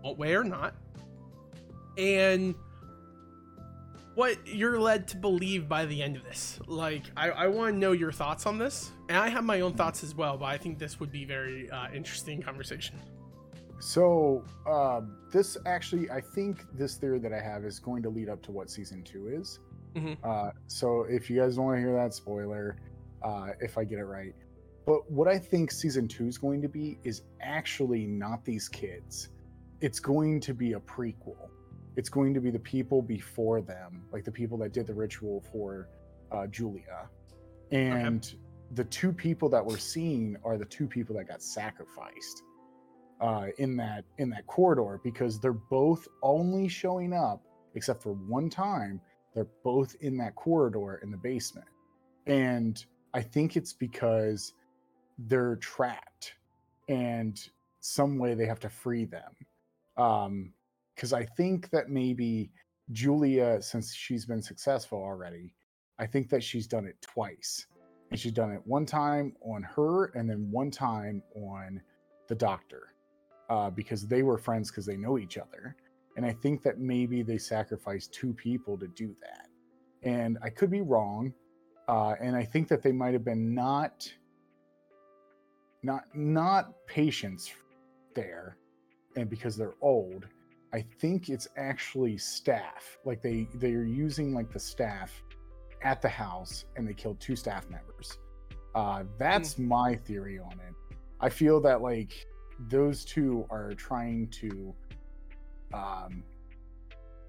[0.00, 0.74] what way or not
[1.98, 2.54] and
[4.16, 7.78] what you're led to believe by the end of this like i, I want to
[7.78, 10.58] know your thoughts on this and i have my own thoughts as well but i
[10.58, 12.96] think this would be very uh, interesting conversation
[13.78, 18.30] So, um, this actually, I think this theory that I have is going to lead
[18.30, 19.60] up to what season two is.
[19.94, 20.16] Mhm.
[20.24, 22.78] Uh, so, if you guys don't want to hear that spoiler,
[23.22, 24.34] uh, if I get it right.
[24.86, 29.28] But what I think season two is going to be is actually not these kids.
[29.82, 31.50] It's going to be a prequel.
[31.96, 35.42] It's going to be the people before them, like the people that did the ritual
[35.52, 35.88] for
[36.30, 37.08] uh, Julia.
[37.72, 38.32] And
[38.72, 42.42] the two people that we're seeing are the two people that got sacrificed
[43.20, 47.42] uh, in that in that corridor because they're both only showing up
[47.74, 49.00] except for one time
[49.34, 51.68] they're both in that corridor in the basement.
[52.26, 54.52] And i think it's because
[55.18, 56.34] they're trapped
[56.88, 57.48] and
[57.80, 59.32] some way they have to free them.
[59.96, 60.52] Um
[60.96, 62.50] because i think that maybe
[62.90, 65.54] julia since she's been successful already
[66.00, 67.66] i think that she's done it twice
[68.10, 71.80] and she's done it one time on her and then one time on
[72.28, 72.94] the doctor
[73.48, 75.76] uh, because they were friends because they know each other.
[76.16, 79.48] And I think that maybe they sacrificed two people to do that.
[80.02, 81.32] And I could be wrong.
[81.88, 84.12] Uh, and I think that they might have been not
[85.82, 87.52] not not patients
[88.14, 88.56] there
[89.14, 90.26] and because they're old
[90.72, 92.98] I think it's actually staff.
[93.04, 95.22] Like they they're using like the staff
[95.82, 98.18] at the house, and they killed two staff members.
[98.74, 100.96] Uh, that's my theory on it.
[101.20, 102.26] I feel that like
[102.68, 104.74] those two are trying to
[105.72, 106.22] um,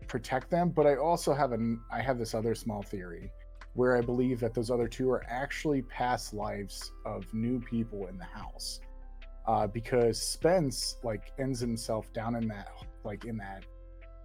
[0.07, 3.31] protect them, but I also have an I have this other small theory
[3.73, 8.17] where I believe that those other two are actually past lives of new people in
[8.17, 8.79] the house.
[9.45, 12.67] Uh, because Spence like ends himself down in that
[13.03, 13.63] like in that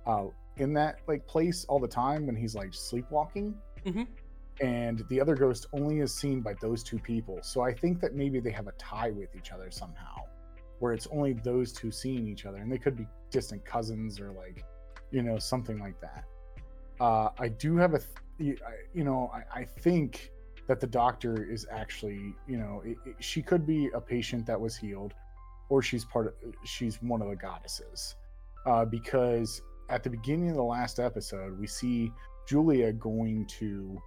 [0.07, 3.55] uh in that like place all the time when he's like sleepwalking.
[3.87, 4.07] Mhm.
[4.61, 7.39] And the other ghost only is seen by those two people.
[7.43, 10.17] So I think that maybe they have a tie with each other somehow,
[10.79, 14.31] where it's only those two seeing each other, and they could be distant cousins or
[14.33, 14.63] like,
[15.11, 16.25] you know, something like that.
[17.01, 18.01] Uh, I do have a,
[18.39, 18.59] th-
[18.95, 20.31] you know, I, I think
[20.69, 24.61] that the doctor is actually, you know, it, it- she could be a patient that
[24.61, 25.15] was healed,
[25.71, 28.17] or she's part of, she's one of the goddesses,
[28.67, 32.13] uh, because at the beginning of the last episode, we see
[32.49, 34.01] Julia going to,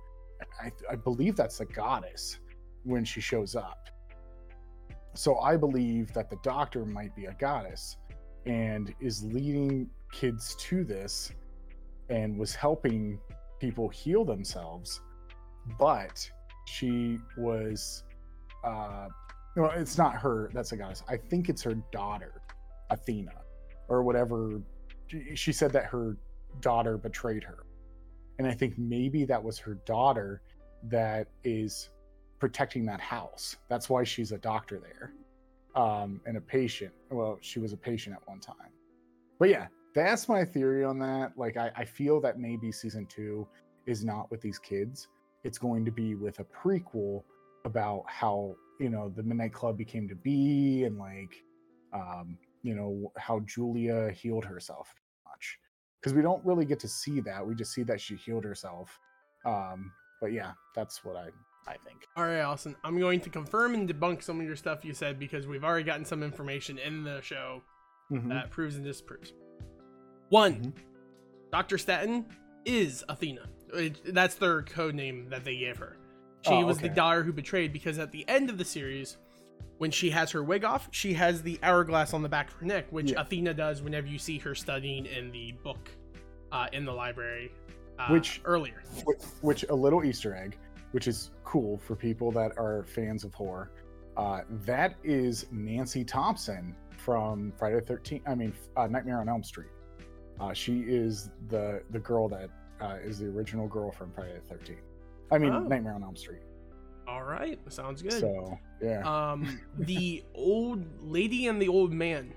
[0.61, 2.39] I, I believe that's the goddess
[2.83, 3.89] when she shows up.
[5.13, 7.97] So I believe that the doctor might be a goddess
[8.45, 11.31] and is leading kids to this
[12.09, 13.19] and was helping
[13.59, 15.01] people heal themselves
[15.79, 16.29] but
[16.65, 18.03] she was
[18.63, 19.07] uh
[19.55, 22.41] no it's not her that's a goddess i think it's her daughter
[22.91, 23.31] athena
[23.87, 24.61] or whatever
[25.07, 26.17] She- said that her
[26.59, 27.63] daughter betrayed her.
[28.39, 30.41] And i think maybe that was her daughter
[30.83, 31.89] that is
[32.39, 33.55] protecting that house.
[33.69, 35.13] That's why she's a doctor there
[35.81, 36.93] um and a patient.
[37.09, 38.71] Well she was a patient at one time.
[39.39, 41.37] But yeah that's my theory on that.
[41.37, 43.47] Like i, I feel that maybe season two
[43.85, 45.07] is not with these kids.
[45.43, 47.23] It's going to be with a prequel
[47.65, 51.43] about how you know the midnight club became to be and like
[51.93, 54.93] um you know how julia healed herself
[55.27, 55.59] much
[56.01, 58.99] because we don't really get to see that we just see that she healed herself
[59.45, 61.27] um but yeah that's what i
[61.67, 62.75] i think All right, Allison.
[62.83, 65.83] I'm going to confirm and debunk some of your stuff you said because we've already
[65.83, 67.61] gotten some information in the show
[68.11, 68.29] Mhm.
[68.29, 69.33] that proves and disproves.
[70.29, 70.73] One, Mhm.
[71.51, 71.77] Dr.
[71.79, 72.25] Stanton
[72.65, 73.49] is Athena.
[73.73, 75.97] It- that's their code name that they gave her.
[76.41, 79.17] She Oh, was the daughter who betrayed because at the end of the series,
[79.77, 82.65] when she has her wig off, she has the hourglass on the back of her
[82.65, 83.21] neck, which Yeah.
[83.21, 85.89] Athena does whenever you see her studying in the book
[86.51, 87.51] uh, in the library
[87.99, 88.81] uh, Which- earlier.
[89.03, 90.57] which, which a little Easter egg,
[90.91, 93.71] which is cool for people that are fans of horror.
[94.17, 98.23] Uh, that is Nancy Thompson from Friday the Thirteenth.
[98.27, 99.67] I mean, uh, Nightmare on Elm Street.
[100.39, 102.49] Uh, she is the the girl that
[102.81, 104.79] uh, is the original girl from Friday the Thirteenth.
[105.31, 105.59] I mean, Oh.
[105.59, 106.41] Nightmare on Elm Street.
[107.07, 108.13] All right, sounds good.
[108.13, 112.33] So yeah, um, the old lady and the old man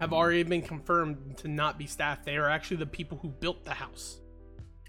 [0.00, 2.24] have already been confirmed to not be staff.
[2.24, 4.20] They are actually the people who built the house.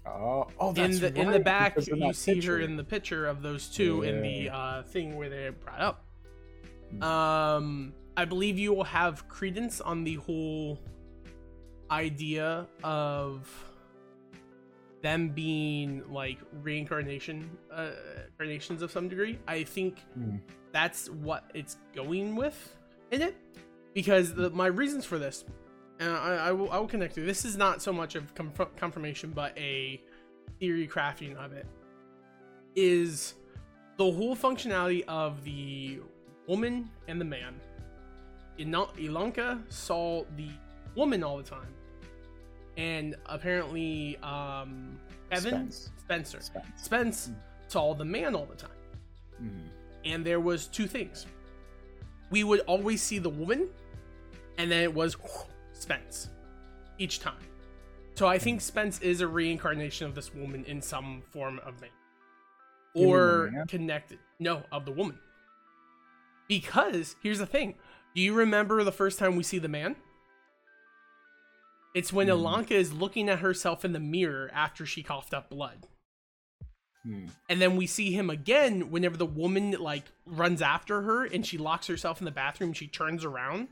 [0.06, 2.76] oh, oh, In that's the in the right, back, because in you see her in
[2.76, 6.04] the picture of those two in the uh, thing where they brought up.
[6.90, 7.02] Hmm.
[7.02, 10.78] Um, I believe you will have credence on the whole
[11.90, 13.48] idea of
[15.02, 17.90] them being like reincarnation uh,
[18.26, 19.38] incarnations of some degree.
[19.46, 20.40] I think Mm.
[20.72, 22.76] that's what it's going with
[23.10, 23.36] in it
[23.94, 25.44] because the, my reasons for this
[26.00, 28.76] and I, I will I will connect to this is not so much of conf-
[28.76, 30.00] confirmation but a
[30.60, 31.66] theory crafting of it
[32.76, 33.34] is
[33.96, 36.00] the whole functionality of the
[36.46, 37.54] woman and the man
[38.60, 40.48] Ina- Ilonka saw the
[40.94, 41.72] woman all the time
[42.78, 44.98] and apparently um
[45.30, 45.90] Evan Spence.
[45.98, 46.40] Spencer.
[46.40, 46.66] Spence.
[46.76, 47.30] Spence
[47.66, 48.70] saw the man all the time.
[49.42, 49.68] Mhm.
[50.06, 51.26] and there was two things.
[52.30, 53.68] We would always see the woman
[54.56, 55.16] and then it was
[55.74, 56.30] spence
[56.98, 57.42] each time.
[58.14, 61.90] So i think spence is a reincarnation of this woman in some form of man.
[62.94, 63.66] You mean the or man?
[63.66, 64.18] connected.
[64.40, 65.18] No of the woman.
[66.48, 67.74] Because here's the thing.
[68.14, 69.94] Do you remember the first time we see the man
[71.98, 72.34] it's when Hmm.
[72.34, 75.86] Ilonka is looking at herself in the mirror after she coughed up blood
[77.04, 77.26] Hmm.
[77.48, 81.56] and then we see him again whenever the woman like runs after her and she
[81.56, 83.68] locks herself in the bathroom she turns around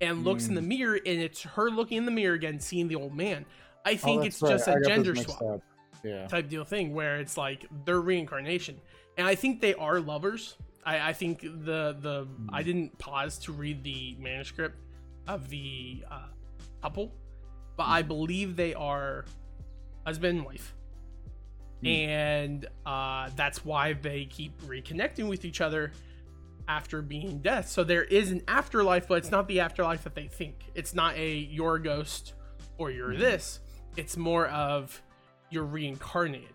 [0.00, 2.94] and looks in the mirror and it's her looking in the mirror again seeing the
[2.94, 3.44] old man
[3.84, 5.60] i Oh, think that's it's right, just a gender swap.
[6.04, 6.28] Yeah.
[6.28, 8.80] type deal thing where it's like their reincarnation
[9.18, 13.52] and i think they are lovers i, I think the the i didn't pause to
[13.52, 14.76] read the manuscript
[15.26, 16.28] of the uh,
[16.80, 17.12] couple
[17.80, 19.24] but i believe they are
[20.04, 20.74] husband and wife
[21.80, 21.86] Hmm.
[21.86, 25.92] and uh, that's why they keep reconnecting with each other
[26.68, 27.68] after being death.
[27.70, 30.56] So there is an afterlife, but it's not the afterlife that they think.
[30.74, 32.34] It's not a you're a ghost
[32.76, 33.60] or you're this.
[33.96, 35.00] It's more of
[35.48, 36.52] you're reincarnated.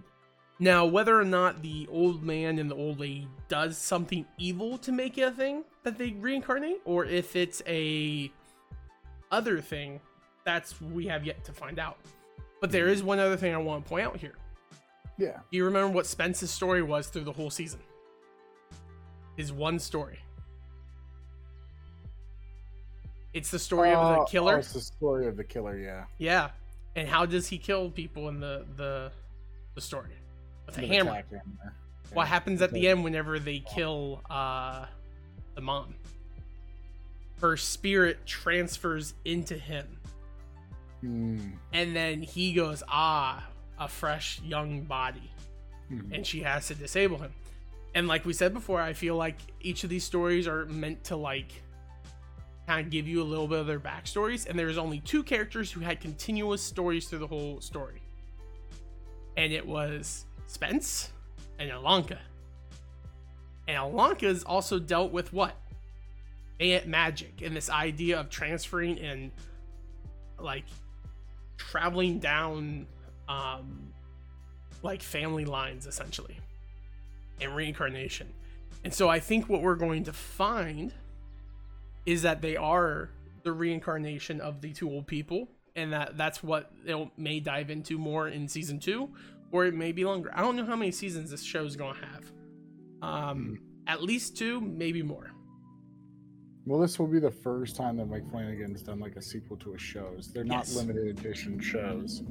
[0.60, 4.92] Now, whether or not the old man and the old lady does something evil to
[4.92, 8.32] make it a thing that they reincarnate, or if it's a
[9.32, 10.00] other thing,
[10.46, 11.98] that's we have yet to find out.
[12.62, 14.36] But there is one other thing I want to point out here.
[15.18, 15.40] Yeah.
[15.52, 17.80] Do you remember what Spence's story was through the whole season?
[19.36, 20.20] His one story.
[23.34, 24.56] It's the story of the Uh, killer.
[24.56, 25.78] Oh, it's the story of the killer.
[25.78, 26.06] Yeah.
[26.18, 26.52] Yeah.
[26.96, 29.12] And how does he kill people in the the
[29.74, 30.12] the story?
[30.66, 31.12] With a hammer.
[31.16, 31.74] hammer.
[32.14, 34.86] What happens at the end whenever they kill uh
[35.56, 35.96] the mom?
[37.42, 39.86] Her spirit transfers into him.
[41.06, 41.40] Hmm.
[41.74, 43.46] And then he goes, ah,
[43.80, 45.32] a fresh young body.
[45.92, 46.16] Mhm.
[46.16, 47.32] and she has to disable him.
[47.94, 51.16] And like we said before, I feel like each of these stories are meant to
[51.16, 51.62] like
[52.66, 54.50] kind of give you a little bit of their backstories.
[54.50, 58.02] And there's only two characters who had continuous stories through the whole story,
[59.38, 61.12] and it was Spence
[61.60, 62.18] and Ilonka.
[63.68, 65.56] And Ilonka's also dealt with what?
[66.60, 69.32] Ma- Magic and this idea of transferring and
[70.40, 70.66] like
[71.58, 72.88] traveling down
[73.28, 73.94] um
[74.84, 76.40] like family lines essentially
[77.42, 78.32] and reincarnation.
[78.84, 80.94] And so I think what we're going to find
[82.06, 83.10] is that they are
[83.44, 87.98] the reincarnation of the two old people and that that's what it may dive into
[87.98, 89.10] more in season 2
[89.52, 90.32] or it may be longer.
[90.34, 92.32] I don't know how many seasons this show is going to have.
[93.02, 95.32] Um at least 2, maybe more.
[96.66, 99.74] Well, this will be the first time that Mike Flanagan's done like a sequel to
[99.74, 100.32] his shows.
[100.34, 100.76] They're not Yes.
[100.76, 102.24] limited edition shows.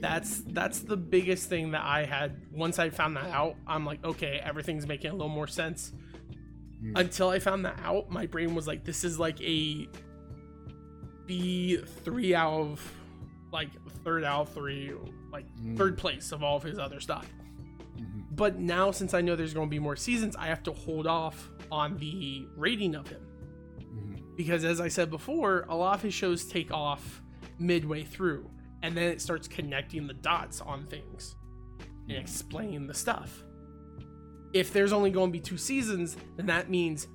[0.00, 3.56] That's that's the biggest thing that I had once I found that out.
[3.66, 5.92] I'm like, okay, everything's making a little more sense.
[6.80, 6.92] Hmm.
[6.96, 9.88] Until I found that out, my brain was like, this is like a
[11.26, 12.92] B three out of
[13.52, 13.68] like
[14.04, 14.92] third out of three,
[15.32, 15.76] like Mm.
[15.76, 17.30] third place of all of his other stuff.
[17.98, 18.24] Mhm.
[18.36, 21.06] But now since I know there's going to be more seasons, I have to hold
[21.06, 23.20] off on the rating of him.
[24.36, 27.22] Because as I said before, a lot of his shows take off
[27.58, 28.50] midway through,
[28.82, 31.34] and then it starts connecting the dots on things
[32.08, 32.22] and hmm.
[32.22, 33.42] explaining the stuff.
[34.52, 37.08] If there's only going to be two seasons, then that means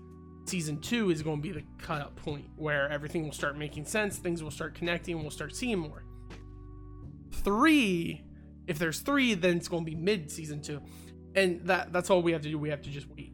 [0.46, 3.86] season two is going to be the cut up point where everything will start making
[3.86, 6.04] sense, things will start connecting, we'll start seeing more.
[7.32, 8.24] Three,
[8.68, 10.82] if there's three, then it's going to be mid season two,
[11.36, 12.58] and that that's all we have to do.
[12.58, 13.34] We have to just wait.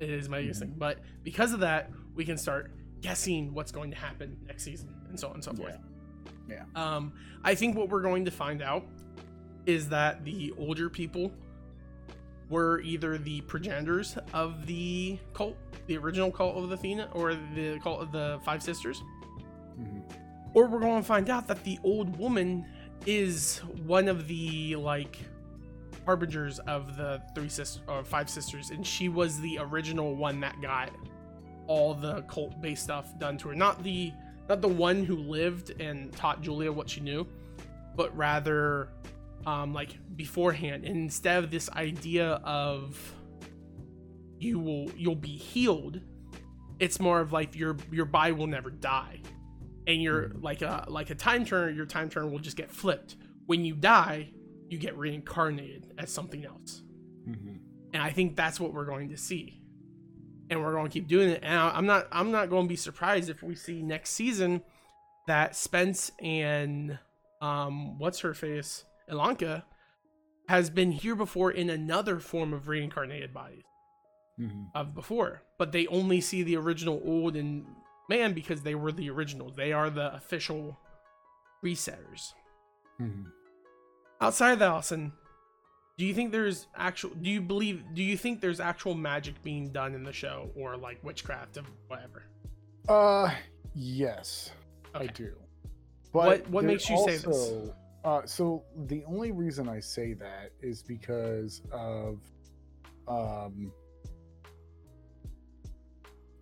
[0.00, 0.68] It is my biggest hmm.
[0.68, 4.94] thing, but because of that, we can start guessing what's going to happen next season
[5.10, 5.76] and so on and so forth.
[6.48, 6.64] Yeah.
[6.74, 7.12] Um,
[7.44, 8.86] I think what we're going to find out
[9.66, 11.30] is that the older people
[12.48, 17.78] were either the progenitors of the cult, the original cult of the Athena, or the
[17.82, 19.02] cult of the Five Sisters,
[19.80, 20.02] Mhm.
[20.54, 22.66] or we're going to find out that the old woman
[23.06, 25.18] is one of the like
[26.04, 30.60] harbingers of the three sisters or five sisters, and she was the original one that
[30.60, 30.90] got
[31.66, 33.54] all the cult based stuff done to her.
[33.54, 34.12] Not the
[34.48, 37.26] not the one who lived and taught Julia what she knew,
[37.96, 38.88] but rather
[39.46, 40.84] um like beforehand.
[40.84, 43.14] And instead of this idea of
[44.38, 46.00] you will you'll be healed,
[46.78, 49.20] it's more of like your your body will never die.
[49.86, 53.16] And you're like a like a time turner, your time turner will just get flipped.
[53.46, 54.30] When you die,
[54.68, 56.82] you get reincarnated as something else.
[57.28, 57.58] Mhm.
[57.92, 59.61] And I think that's what we're going to see.
[60.50, 61.40] And we're going to keep doing it.
[61.42, 64.62] And I'm not I'm not going to be surprised if we see next season
[65.26, 66.98] that Spence and
[67.40, 69.62] um what's her face Ilonka
[70.48, 73.64] has been here before in another form of reincarnated bodies
[74.40, 74.70] Mhm.
[74.74, 77.66] of before, but they only see the original old and
[78.08, 79.54] man because they were the originals.
[79.56, 80.78] They are the official
[81.62, 82.32] resetters.
[82.98, 83.26] Mhm.
[84.20, 85.12] Outside of that, Allison,
[85.98, 87.10] do you think there's actual?
[87.10, 87.82] Do you believe?
[87.94, 91.66] Do you think there's actual magic being done in the show, or like witchcraft of
[91.88, 92.22] whatever?
[92.88, 93.32] Uh,
[93.74, 94.50] yes,
[94.94, 95.12] I Okay.
[95.14, 95.36] do.
[96.12, 97.70] What- what makes you say this?
[98.04, 102.20] Uh, so the only reason I say that is because of,
[103.06, 103.72] um,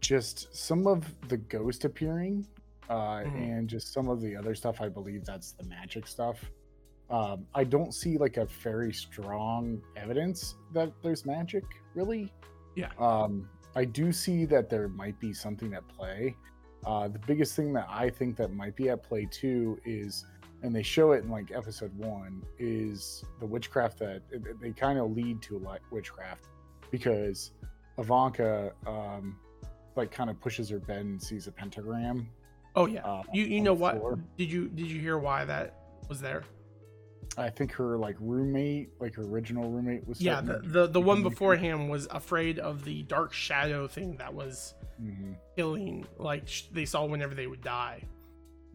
[0.01, 2.46] just some of the ghost appearing,
[2.88, 3.34] uh, Mhm.
[3.59, 4.80] and just some of the other stuff.
[4.80, 6.51] I believe that's the magic stuff.
[7.11, 12.32] Um, I don't see like a very strong evidence that there's magic, really.
[12.76, 12.90] Yeah.
[12.98, 16.36] Um, I do see that there might be something at play.
[16.86, 20.24] Uh, the biggest thing that I think that might be at play too is,
[20.62, 24.22] and they show it in like episode one, is the witchcraft that
[24.61, 26.46] they kind of lead to like witchcraft
[26.90, 27.52] because
[27.98, 29.36] Ilonka, um,
[29.96, 32.28] like kind of pushes her bed and sees a pentagram.
[32.76, 33.04] Oh yeah.
[33.04, 33.96] Uh, you you know what?
[33.96, 34.18] floor.
[34.38, 35.74] Did you did you hear why that
[36.08, 36.44] was there?
[37.39, 40.21] I think her like roommate, like her original roommate, was.
[40.21, 44.35] Yeah, the the, the one before him was afraid of the dark shadow thing that
[44.35, 45.37] was Mhm.
[45.57, 48.03] killing like sh- they saw whenever they would die.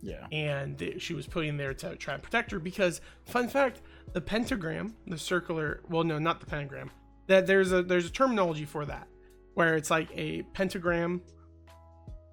[0.01, 0.27] Yeah.
[0.31, 3.81] and th- she was put in there to try and protect her because fun fact
[4.13, 6.91] the pentagram the circular well no not the pentagram
[7.25, 9.07] that there's a there's a terminology for that
[9.55, 11.21] where it's like a pentagram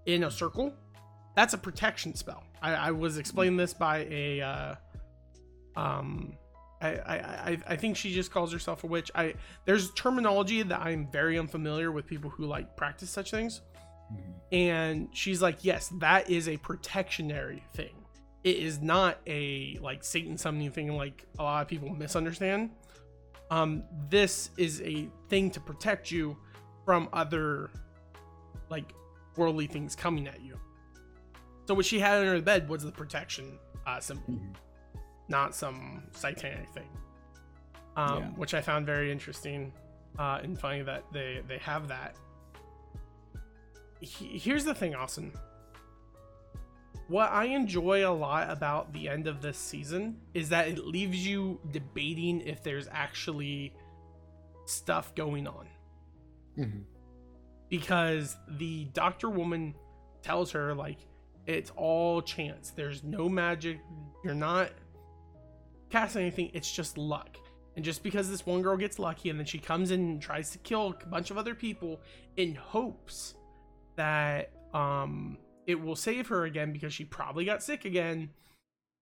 [0.04, 0.74] in a circle
[1.34, 4.74] that's a protection spell i, I was explained this by a uh,
[5.76, 6.34] um
[6.80, 9.08] I, I, I, I think she just calls herself a witch.
[9.14, 9.34] I
[9.66, 13.60] there's terminology that I'm very unfamiliar with people who like practice such things
[14.12, 14.32] Mhm.
[14.52, 17.94] and she's like yes that is a protectionary thing
[18.44, 22.70] it is not a like satan summoning thing like a lot of people misunderstand
[23.50, 26.36] um this is a thing to protect you
[26.84, 27.70] from other
[28.68, 28.92] like
[29.36, 30.58] worldly things coming at you
[31.66, 33.56] so what she had in her bed was the protection
[33.86, 34.54] uh symbol Mhm.
[35.28, 36.88] Not some satanic thing
[37.96, 38.28] um Yeah.
[38.30, 39.72] which i found very interesting
[40.18, 42.16] uh and funny that they they have that
[44.00, 45.32] he- here's the thing, Austin.
[47.06, 51.24] What I enjoy a lot about the end of this season is that it leaves
[51.24, 53.72] you debating if there's actually
[54.66, 55.68] stuff going on.
[56.58, 56.84] Mhm.
[57.68, 59.74] Because the doctor woman
[60.22, 60.98] tells her, like,
[61.46, 62.70] it's all chance.
[62.70, 63.78] There's no magic.
[64.24, 64.70] You're not
[65.92, 66.50] casting anything.
[66.54, 67.36] It's just luck.
[67.76, 70.50] And just because this one girl gets lucky and then she comes in and tries
[70.50, 72.00] to kill a bunch of other people
[72.36, 73.34] in hopes
[73.96, 75.36] that um
[75.66, 78.30] it will save her again because she probably got sick again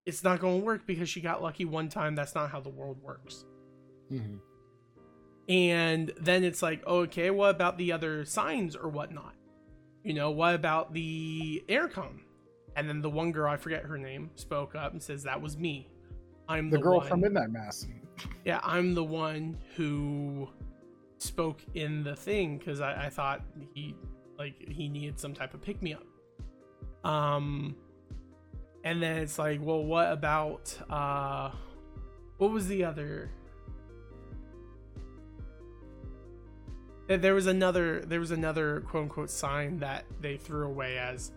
[0.05, 2.69] it's not going to work because she got lucky one time that's not how the
[2.69, 3.45] world works
[4.11, 4.39] Mhm.
[5.47, 9.33] and then it's like okay what about the other signs or whatnot
[10.03, 12.19] you know what about the aircom
[12.75, 15.57] and then the one girl i forget her name spoke up and says that was
[15.57, 15.87] me
[16.51, 17.87] i'm The the, girl one from Midnight Mass.
[18.45, 20.47] yeah i'm the one who
[21.19, 23.41] spoke in the thing because I, I thought
[23.73, 23.95] he
[24.39, 27.75] like he needed some type of pick me up um
[28.83, 31.51] and then it's like well what about uh
[32.37, 33.29] what was the other?
[37.07, 41.31] There- there was another there was another quote unquote sign that they threw away as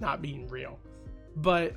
[0.00, 0.78] not being real.
[1.36, 1.74] But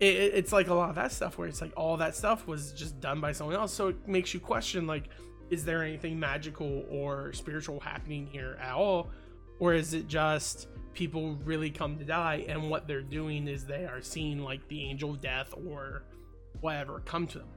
[0.00, 2.46] it, it- it's like a lot of that stuff where it's like all that stuff
[2.46, 3.72] was just done by someone else.
[3.72, 5.08] So it makes you question like
[5.50, 9.08] is there anything magical or spiritual happening here at all?
[9.60, 13.86] Or is it just people really come to die and what they're doing is they
[13.86, 16.02] are seeing like the angel of death or
[16.60, 17.48] whatever come to them?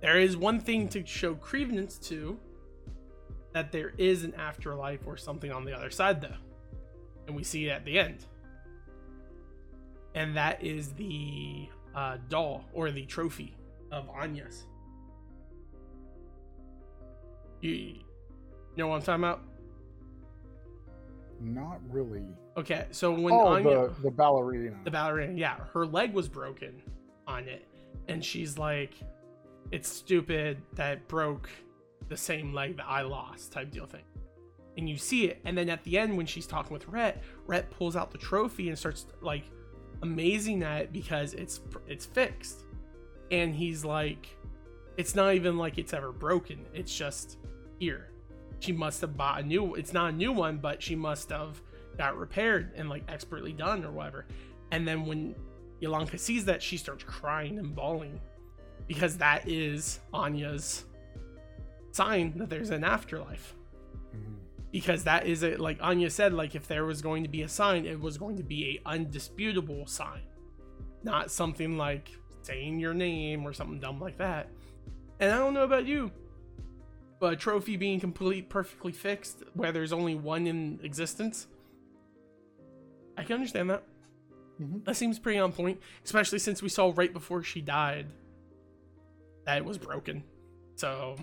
[0.00, 2.36] There is one thing to show credence to
[3.52, 6.34] that there is an afterlife or something on the other side though.
[7.28, 8.26] And we see it at the end
[10.16, 13.54] and that is the uh, doll or the trophy
[13.92, 14.64] of Anya's.
[17.60, 18.02] You, you
[18.76, 19.42] know what I'm talking about?
[21.40, 22.24] Not really.
[22.56, 24.76] Okay, so when oh, Anya, the the ballerina.
[24.84, 26.82] the ballerina, yeah, her leg was broken
[27.26, 27.66] on it,
[28.08, 28.94] and she's like,
[29.70, 31.50] "It's stupid that it broke
[32.08, 34.04] the same leg that I lost," type deal thing.
[34.78, 37.70] And you see it, and then at the end when she's talking with Rhett, Rhett
[37.70, 39.44] pulls out the trophy and starts like
[40.02, 42.64] amazing at it because it's it's fixed,
[43.30, 44.28] and he's like,
[44.96, 46.64] "It's not even like it's ever broken.
[46.74, 47.38] It's just
[47.78, 48.10] here."
[48.60, 49.74] She must have bought a new.
[49.74, 51.60] It's not a new one, but she must have
[51.98, 54.26] got repaired and like expertly done or whatever.
[54.70, 55.34] And then when
[55.80, 58.20] Yolanda sees that, she starts crying and bawling
[58.86, 60.84] because that is Anya's
[61.92, 63.55] sign that there's an afterlife.
[64.72, 67.48] Because that is it, like Anya said, like if there was going to be a
[67.48, 70.22] sign, it was going to be a undisputable sign,
[71.02, 72.10] not something like
[72.42, 74.48] saying your name or something dumb like that.
[75.18, 76.10] And I don't know about you,
[77.20, 81.46] but a trophy being complete, perfectly fixed, where there's only one in existence,
[83.16, 83.82] I can understand that.
[84.60, 84.84] Mhm.
[84.84, 88.06] That seems pretty on point, especially since we saw right before she died
[89.46, 90.24] that it was broken.
[90.74, 91.16] So,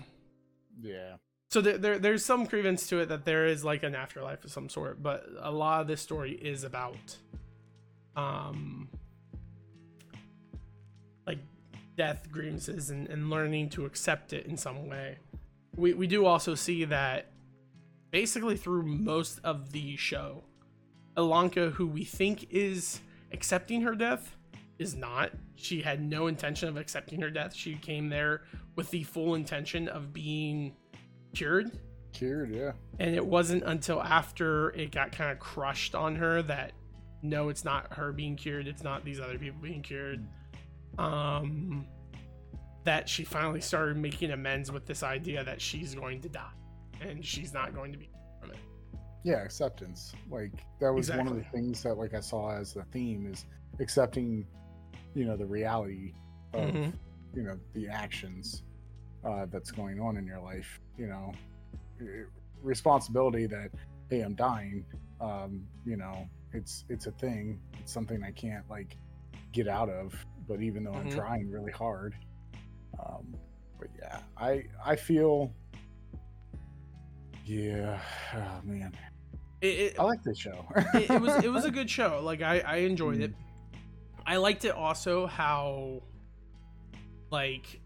[0.80, 1.18] Yeah.
[1.54, 4.50] So there, there there's some credence to it that there is like an afterlife of
[4.50, 7.16] some sort, but a lot of this story is about,
[8.16, 8.88] um,
[11.28, 11.38] like
[11.96, 15.18] death grievances and, and learning to accept it in some way.
[15.76, 17.30] We we do also see that
[18.10, 20.42] basically through most of the show,
[21.16, 22.98] Ilonka, who we think is
[23.30, 24.34] accepting her death,
[24.80, 25.30] is not.
[25.54, 27.54] She had no intention of accepting her death.
[27.54, 28.42] She came there
[28.74, 30.74] with the full intention of being
[31.34, 31.70] cured
[32.12, 32.72] Cured, yeah.
[33.00, 36.72] and it wasn't until after it got kind of crushed on her that
[37.22, 40.24] no it's not her being cured it's not these other people being cured
[40.98, 41.86] um
[42.84, 46.52] that she finally started making amends with this idea that she's going to die
[47.00, 48.08] and she's not going to be
[48.40, 48.58] from it
[49.24, 50.12] Yeah, acceptance.
[50.30, 53.46] Like that was one of the things that like I saw as the theme is
[53.80, 54.46] accepting,
[55.14, 56.12] you know, the reality
[56.52, 56.92] of Mhm.
[57.34, 58.62] you know the actions
[59.24, 60.78] uh, that's going on in your life.
[60.96, 61.32] You know,
[62.62, 63.70] responsibility that
[64.10, 64.84] hey, I'm dying.
[65.20, 67.60] Um, you know, it's it's a thing.
[67.78, 68.96] It's something I can't like
[69.52, 70.14] get out of.
[70.46, 71.14] But even though I'm Mhm.
[71.14, 72.14] trying really hard,
[72.98, 73.34] um,
[73.78, 75.52] but yeah, I I feel.
[77.46, 78.00] Yeah,
[78.34, 78.92] oh man,
[79.60, 80.64] it, it, I like this show.
[80.94, 82.20] it, it was it was a good show.
[82.22, 83.34] Like I I enjoyed it.
[84.26, 86.02] I liked it also how
[87.30, 87.80] like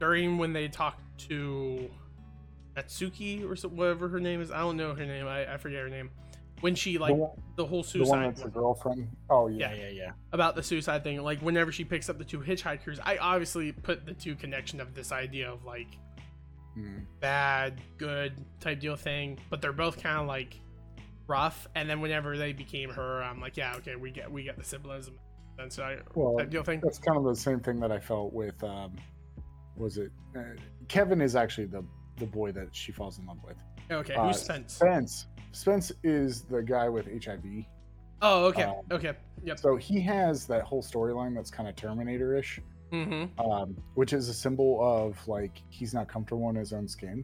[0.00, 1.90] during when they talked to
[2.82, 4.50] Natsuki or so, whatever her name is.
[4.50, 5.26] I don't know her name.
[5.26, 6.10] I, I forget her name.
[6.60, 9.08] When she like the one, the whole the one suicide that's one, girlfriend.
[9.30, 9.82] Oh yeah, Yeah.
[9.84, 10.10] yeah, yeah.
[10.32, 14.04] about the suicide thing, like whenever she picks up the two hitchhikers, I obviously put
[14.06, 15.88] the two connection of this idea of like
[16.76, 17.04] Mm.
[17.18, 20.60] bad, good type deal thing, but they're both kind of like
[21.26, 21.66] rough.
[21.74, 24.62] And then whenever they became her, I'm like, yeah, okay, we get we get the
[24.64, 25.18] symbolism,
[25.58, 26.80] and so I, Well, type deal thing.
[26.82, 28.62] that's kind of the same thing that I felt with.
[28.62, 28.96] Um,
[29.76, 30.40] was it uh,
[30.88, 31.20] Kevin?
[31.20, 31.84] Is actually the
[32.18, 33.56] the boy that she falls in love with.
[33.90, 34.74] Okay, uh, who's Spence?
[34.74, 35.26] Spence.
[35.52, 37.44] Spence is the guy with HIV.
[38.20, 39.12] Oh, okay, um, okay,
[39.44, 39.58] yep.
[39.58, 42.60] So he has that whole storyline that's kind of Terminator-ish,
[42.92, 43.38] Mm-hmm.
[43.50, 47.22] um, which is a symbol of like he's not comfortable in his own skin.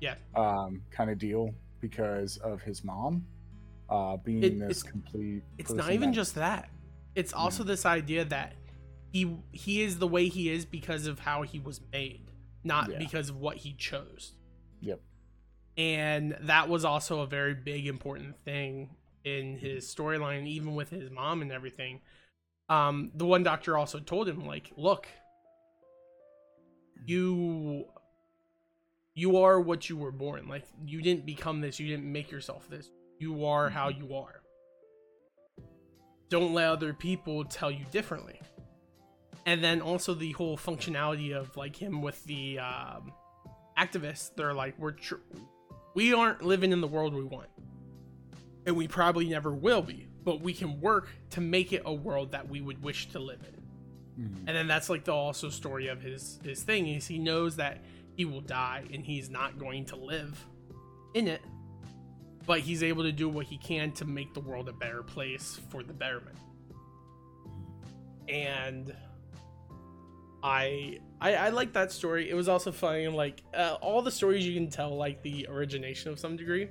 [0.00, 0.14] Yeah.
[0.36, 3.26] Um, kind of deal because of his mom
[3.90, 5.42] uh, being It- this it's- complete.
[5.58, 6.70] It's not even that- just that.
[7.16, 8.54] It's also this idea that
[9.12, 12.30] he he is the way he is because of how he was made,
[12.64, 12.98] not Yeah.
[12.98, 14.34] because of what he chose.
[14.80, 15.00] Yep.
[15.76, 21.10] And that was also a very big important thing in his storyline, even with his
[21.10, 22.00] mom and everything.
[22.68, 25.06] Um, the one doctor also told him, like, look,
[27.06, 27.84] you
[29.14, 30.48] you are what you were born.
[30.48, 32.90] Like you didn't become this, you didn't make yourself this.
[33.18, 34.40] You are how you are.
[36.30, 38.40] Don't let other people tell you differently.
[39.44, 43.12] And then also the whole functionality of like him with the um,
[43.76, 44.30] activists.
[44.36, 45.16] They're like, we're tr-
[45.94, 47.48] we aren't living in the world we want,
[48.66, 50.06] and we probably never will be.
[50.24, 53.40] But we can work to make it a world that we would wish to live
[53.42, 54.24] in.
[54.24, 54.36] Mhm.
[54.46, 57.78] And then that's like the also story of his his thing is he knows that
[58.14, 60.46] he will die and he's not going to live
[61.14, 61.40] in it,
[62.46, 65.58] but he's able to do what he can to make the world a better place
[65.70, 66.36] for the betterment.
[68.28, 68.94] And
[70.42, 72.28] I I, I like that story.
[72.28, 76.10] It was also funny, like uh, all the stories you can tell, like the origination
[76.10, 76.68] of some degree.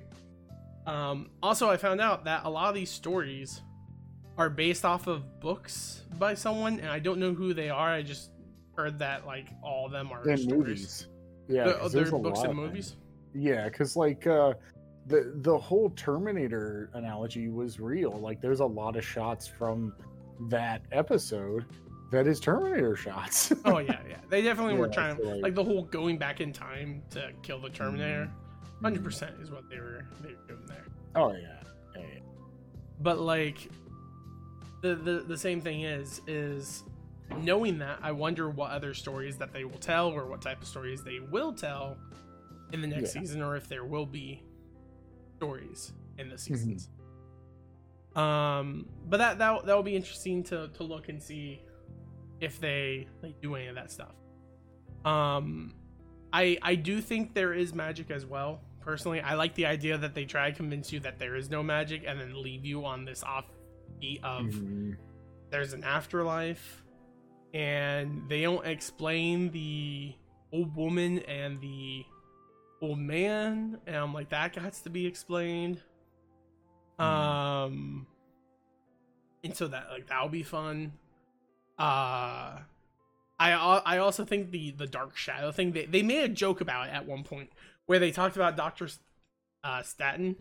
[0.86, 3.62] Um, also, I found out that a lot of these stories
[4.38, 7.90] are based off of books by someone, and I don't know who they are.
[7.90, 8.32] I just
[8.76, 10.52] heard that like all of them are in stories.
[10.58, 11.08] movies.
[11.48, 12.96] Yeah, The- there's a books lot and movies.
[13.34, 14.54] Yeah, because like uh,
[15.08, 18.12] the the whole Terminator analogy was real.
[18.20, 19.94] Like, there's a lot of shots from
[20.50, 21.66] that episode
[22.12, 23.52] that is Terminator shots.
[23.66, 24.18] Oh yeah, yeah.
[24.30, 27.60] They definitely were trying so, like- like the whole going back in time to kill
[27.60, 28.26] the Terminator.
[28.26, 28.86] Mm-hmm.
[28.86, 30.86] Hundred percent is what they were they were doing there.
[31.16, 31.40] oh yeah,
[31.96, 32.20] yeah, yeah.
[33.00, 33.70] but like
[34.82, 36.84] the, the the same thing is is
[37.44, 40.68] knowing that i wonder what other stories that they will tell or what type of
[40.68, 41.96] stories they will tell
[42.74, 43.22] in the next Yeah.
[43.22, 44.42] season or if there will be
[45.38, 46.90] stories in the seasons
[48.16, 51.62] um but that that that will be interesting to to look and see
[52.42, 54.16] if they they do any of that stuff.
[55.06, 55.74] Um
[56.34, 58.60] i i do think there is magic as well.
[58.82, 61.62] Personally i like the idea that they try to convince you that there is no
[61.64, 63.46] magic and then leave you on this off
[64.00, 64.98] beat of Mhm.
[65.50, 66.84] there's an afterlife.
[67.54, 70.16] And they don't explain the
[70.54, 72.06] old woman and the
[72.82, 75.82] old man and i'm like that has to be explained.
[76.98, 78.08] Um
[79.44, 80.94] and so that like that'll be fun
[81.82, 82.60] uh
[83.40, 83.52] i
[83.86, 86.92] i also think the the dark shadow thing they, they made a joke about it
[86.92, 87.50] at one point
[87.88, 88.88] where they talked about dr
[89.64, 90.36] uh Stanton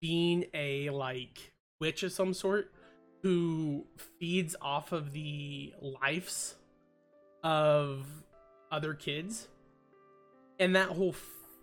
[0.00, 2.72] being a like witch of some sort
[3.22, 3.84] who
[4.20, 6.54] feeds off of the lives
[7.42, 8.06] of
[8.70, 9.48] other kids.
[10.58, 11.14] And that whole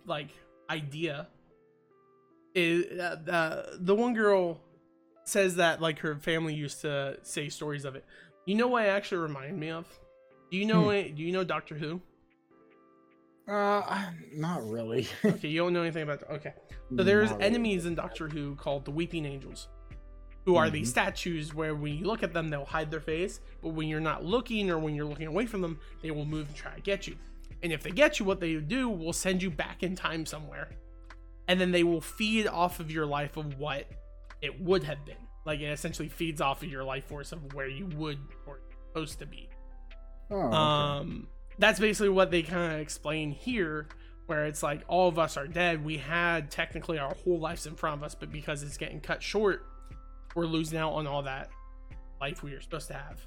[0.06, 0.28] like
[0.68, 1.28] idea
[2.54, 4.60] is uh, the the one girl
[5.24, 8.04] says that like her family used to say stories of it
[8.46, 9.86] you know what it actually reminded me of
[10.50, 11.14] do you know Hmm.
[11.14, 12.00] do you know doctor who
[13.46, 15.06] Uh, not really.
[15.24, 16.22] Okay, you don't know anything about.
[16.30, 16.54] Okay,
[16.96, 17.50] so there's Not really.
[17.50, 19.68] enemies in Doctor Who called the Weeping Angels,
[20.46, 20.72] who are Mhm.
[20.72, 24.00] these statues where when you look at them, they'll hide their face, but when you're
[24.00, 26.80] not looking or when you're looking away from them, they will move and try to
[26.80, 27.16] get you.
[27.62, 30.70] And if they get you, what they do will send you back in time somewhere,
[31.46, 33.84] and then they will feed off of your life of what
[34.40, 35.23] it would have been.
[35.44, 39.18] Like it essentially feeds off of your life force of where you would or supposed
[39.18, 39.48] to be.
[40.30, 40.56] Oh, okay.
[40.56, 41.28] Um,
[41.58, 43.88] that's basically what they kind of explain here,
[44.26, 45.84] where it's like all of us are dead.
[45.84, 49.22] We had technically our whole lives in front of us, but because it's getting cut
[49.22, 49.66] short,
[50.34, 51.50] we're losing out on all that
[52.20, 53.26] life we were supposed to have.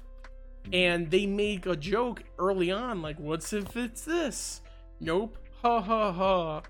[0.72, 4.60] And they make a joke early on, like, "What's if it's this?"
[5.00, 5.38] Nope.
[5.62, 6.62] Ha ha ha.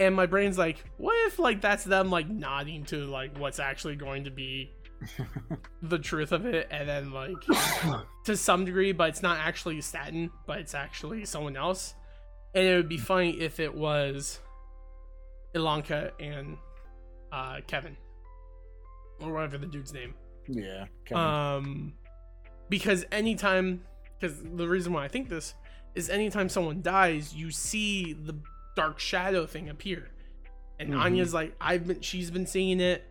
[0.00, 3.96] And my brain's like, "What if like that's them like nodding to like what's actually
[3.96, 4.72] going to be
[5.82, 7.36] the truth of it, and then like."
[8.28, 11.94] to some degree, but it's not actually Stanton, but it's actually someone else.
[12.54, 14.38] And it would be funny if it was
[15.54, 16.58] Ilonka and
[17.32, 17.96] uh, Kevin,
[19.20, 20.12] or whatever the dude's name.
[20.46, 20.86] yeah.
[21.06, 21.24] Kevin.
[21.24, 21.92] Um,
[22.68, 23.82] because anytime,
[24.20, 25.54] because the reason why I think this
[25.94, 28.34] is anytime someone dies, you see the
[28.78, 30.08] dark shadow thing appear,
[30.78, 31.00] and Mhm.
[31.04, 33.04] Anya's like, I've been, she's been seeing it.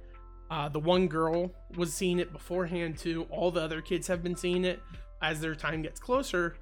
[0.49, 3.27] Uh, the one girl was seeing it beforehand too.
[3.29, 4.79] All the other kids have been seeing it
[5.21, 6.55] as their time gets closer.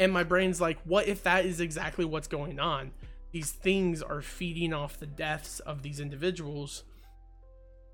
[0.00, 2.92] And my brain's like, what if that is exactly what's going on?
[3.32, 6.84] These things are feeding off the deaths of these individuals,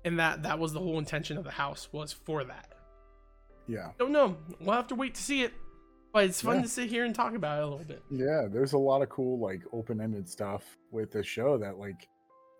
[0.05, 2.67] and that that was the whole intention of the house was for that.
[3.67, 3.91] yeah.
[3.97, 4.37] Don't know.
[4.61, 5.53] We'll have to wait to see it.
[6.13, 6.61] But it's fun Yeah.
[6.61, 8.03] to sit here and talk about it a little bit.
[8.11, 12.07] Yeah, there's a lot of cool like open-ended stuff with this show that like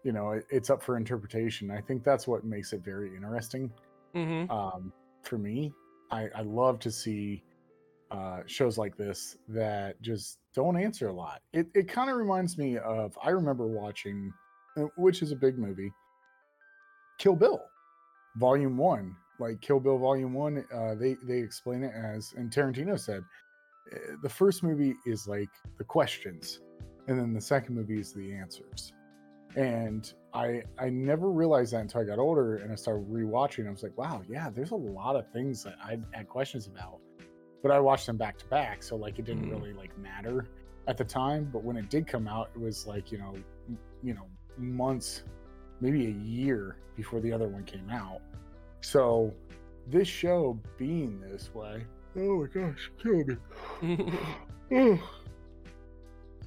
[0.03, 1.71] you know, it, it's up for interpretation.
[1.71, 3.71] I think that's what makes it very interesting.
[4.15, 4.51] Mm-hmm.
[4.51, 4.91] Um
[5.21, 5.71] for me,
[6.11, 7.43] I I love to see
[8.11, 11.41] uh shows like this that just don't answer a lot.
[11.53, 14.33] It it kind of reminds me of I remember watching
[14.77, 15.91] uh, which is a big movie.
[17.19, 17.61] Kill Bill
[18.37, 19.15] Volume 1.
[19.39, 23.23] Like Kill Bill Volume 1, uh they they explain it as and Tarantino said
[24.21, 26.59] the first movie is like the questions
[27.07, 28.93] and then the second movie is the answers.
[29.55, 33.67] And i i never realized that until i got older and i started rewatching.
[33.67, 36.99] I was like wow yeah there's a lot of things that i had questions about.
[37.61, 39.51] But i watched them back to back so like it didn't Mhm.
[39.51, 40.47] really like matter
[40.87, 41.49] at the time.
[41.53, 43.33] But when it did come out it was like you know
[43.69, 44.25] m- you know
[44.57, 45.23] months
[45.81, 48.21] maybe a year before the other one came out.
[48.81, 49.33] So
[49.87, 51.85] this show being this way
[52.15, 54.07] oh my gosh kill me
[54.71, 54.99] Oh.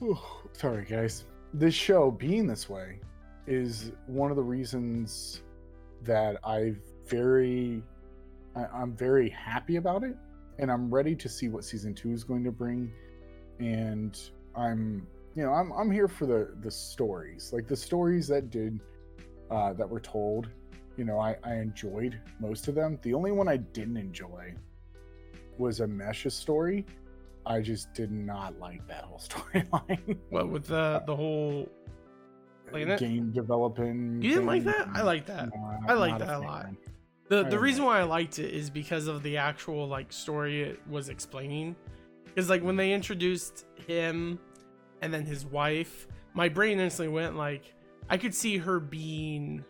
[0.03, 1.25] Oh, Sorry, guys.
[1.55, 3.01] This show being this way
[3.47, 5.43] is one of the reasons
[6.03, 6.75] that I
[7.07, 7.83] very,
[8.55, 10.17] I, I'm very happy about it,
[10.59, 12.93] and I'm ready to see what season two is going to bring.
[13.59, 14.19] And
[14.55, 18.81] I'm, you know, I'm I'm here for the the stories, like the stories that did,
[19.51, 20.49] uh, that were told.
[20.97, 22.99] You know, I I enjoyed most of them.
[23.03, 24.55] The only one I didn't enjoy
[25.59, 26.85] was Amesh's story.
[27.45, 30.19] I just did not like that whole storyline.
[30.31, 31.69] what with the the whole
[32.69, 32.99] Planet?
[32.99, 34.21] Game developing.
[34.21, 34.89] You didn't like that?
[34.93, 35.51] I like that.
[35.55, 36.67] no, I like that a lot.
[37.29, 37.89] The I the reason know.
[37.89, 41.77] why I liked it is because of the actual like story it was explaining.
[42.25, 44.39] Because like when they introduced him
[45.01, 47.73] and then his wife, my brain instantly went like
[48.11, 49.65] I could see her being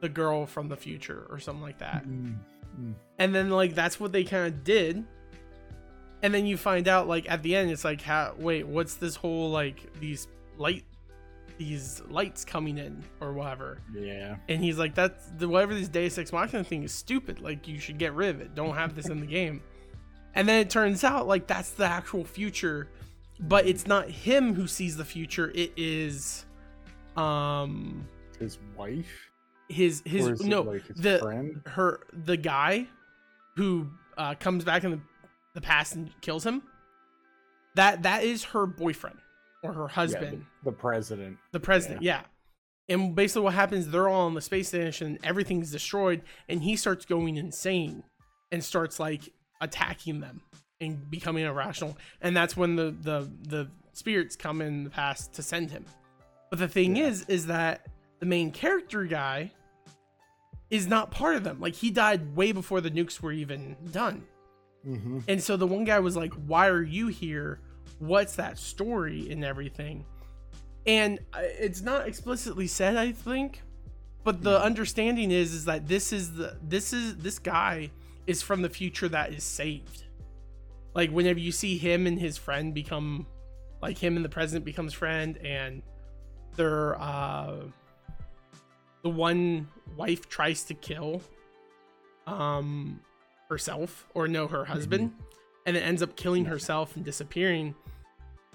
[0.00, 2.06] the girl from the future or something like that.
[2.06, 2.36] Mm,
[2.78, 2.94] mm.
[3.18, 5.04] And then like that's what they kind of did.
[6.22, 9.16] And then you find out like at the end it's like how wait what's this
[9.16, 10.84] whole like these light
[11.58, 13.78] these lights coming in or whatever?
[13.92, 14.36] Yeah.
[14.48, 17.40] and he's like that's the whatever this deus ex machina thing is stupid.
[17.40, 18.54] Like you should get rid of it.
[18.54, 19.60] Don't have this in the game.
[20.34, 22.88] And then it turns out like that's the actual future.
[23.40, 25.50] But it's not him who sees the future.
[25.54, 26.44] It is
[27.16, 28.06] um
[28.38, 29.30] His wife.
[29.68, 31.60] his his no like his the friend.
[31.66, 32.86] her the guy
[33.58, 35.00] who uh, comes back in the,
[35.54, 36.62] the past and kills him
[37.74, 39.18] that that is her boyfriend
[39.62, 41.36] or her Yeah, husband the, the president.
[41.52, 42.22] the president yeah.
[42.88, 47.04] and basically what happens they're all on the space station everything's destroyed and he starts
[47.04, 48.02] going insane
[48.52, 49.22] and starts like
[49.60, 50.40] attacking them
[50.80, 55.42] and becoming irrational and that's when the the the spirits come in the past to
[55.42, 55.84] send him
[56.50, 57.06] but the thing Yeah.
[57.08, 57.86] is is that
[58.20, 59.52] the main character guy
[60.70, 64.24] is not part of them like he died way before the nukes were even done
[64.86, 65.18] Mm-hmm.
[65.26, 67.60] and so the one guy was like, "Why are you here?
[67.98, 70.04] What's that story and everything?"
[70.86, 73.60] And uh, it's not explicitly said, I think,
[74.22, 77.90] but the understanding is is that this is the this is this guy
[78.28, 80.04] is from the future that is saved.
[80.94, 83.26] Like whenever you see him and his friend become
[83.82, 85.82] like him and the president becomes friend and
[86.56, 87.56] their uh
[89.02, 91.22] the one wife tries to kill
[92.26, 93.00] um
[93.48, 95.12] herself or no her husband
[95.66, 97.74] and it ends up killing herself and disappearing.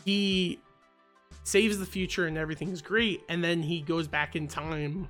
[0.03, 0.59] He
[1.43, 5.07] saves the future and everything's great and then he goes back in time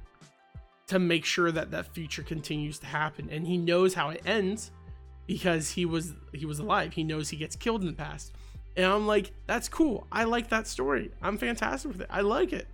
[0.88, 3.30] to make sure that that future continues to happen.
[3.32, 4.71] And he knows how it ends
[5.28, 6.93] because he was he was alive.
[6.93, 8.34] He knows he gets killed in the past.
[8.76, 10.07] And i'm like that's cool.
[10.11, 11.11] I like that story.
[11.21, 12.07] I'm fantastic with it.
[12.09, 12.67] I like it.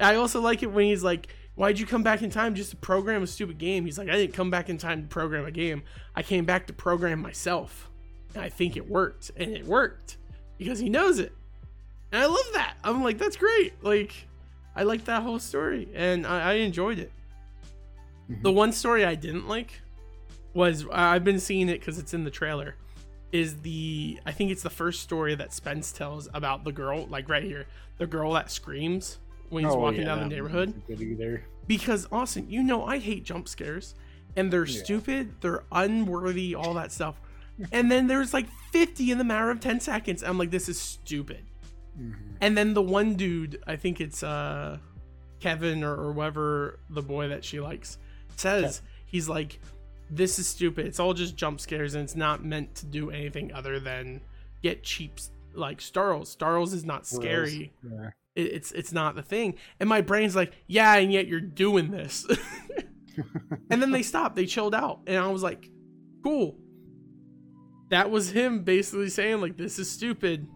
[0.00, 1.28] I also like it when he's like
[1.58, 3.84] why'd you come back in time just to program a stupid game?
[3.84, 5.82] He's like i didn't come back in time to program a game.
[6.14, 7.90] I came back to program myself.
[8.34, 10.16] And i think it worked and it worked
[10.56, 11.32] because he knows it.
[12.12, 12.76] And i love that.
[12.84, 13.82] I'm like that's great.
[13.82, 14.14] Like
[14.76, 17.12] i like that whole story and i, I enjoyed it.
[18.30, 18.42] Mm-hmm.
[18.42, 19.80] The one story I didn't like
[20.54, 22.76] was I've been seeing it because it's in the trailer.
[23.32, 27.28] Is the I think it's the first story that Spence tells about the girl, like
[27.28, 27.66] right here,
[27.98, 29.18] the girl that screams
[29.50, 30.82] when he's Oh, walking yeah, down the neighborhood.
[31.66, 33.94] Because Austin, you know I hate jump scares,
[34.36, 34.82] and they're Yeah.
[34.82, 37.20] stupid, they're unworthy, all that stuff.
[37.72, 40.22] And then there's like 50 in the matter of 10 seconds.
[40.22, 41.44] I'm like, this is stupid.
[41.98, 42.14] Mhm.
[42.40, 44.78] And then the one dude, I think it's uh
[45.40, 47.98] Kevin or, or whoever the boy that she likes,
[48.36, 49.60] says he's like,
[50.10, 50.86] This is stupid.
[50.86, 54.20] It's all just jump scares and it's not meant to do anything other than
[54.62, 55.18] get cheap
[55.52, 56.30] like Starls.
[56.30, 57.72] Starls is not scary.
[57.82, 58.10] Yeah.
[58.38, 59.54] It, it's it's not the thing.
[59.80, 62.26] And my brain's like, Yeah, and yet you're doing this.
[63.70, 65.00] and then they stopped, they chilled out.
[65.06, 65.68] And I was like,
[66.22, 66.56] Cool.
[67.90, 70.46] That was him basically saying, like, this is stupid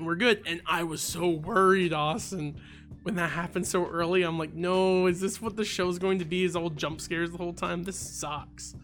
[0.00, 0.42] we're good.
[0.46, 2.60] And I was so worried, Austin,
[3.02, 4.22] when that happened so early.
[4.22, 6.44] I'm like, no, is this what the show's going to be?
[6.44, 7.84] Is all jump scares the whole time?
[7.84, 8.74] This sucks.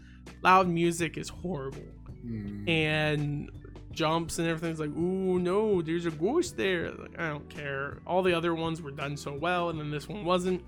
[0.43, 1.83] Loud music is horrible.
[2.25, 2.69] Mm.
[2.69, 3.51] And
[3.95, 6.91] jumps and everything's like, ooh, no, there's a ghost there.
[6.93, 7.99] Like, I don't care.
[8.07, 10.63] All the other ones were done so well, and then this one wasn't.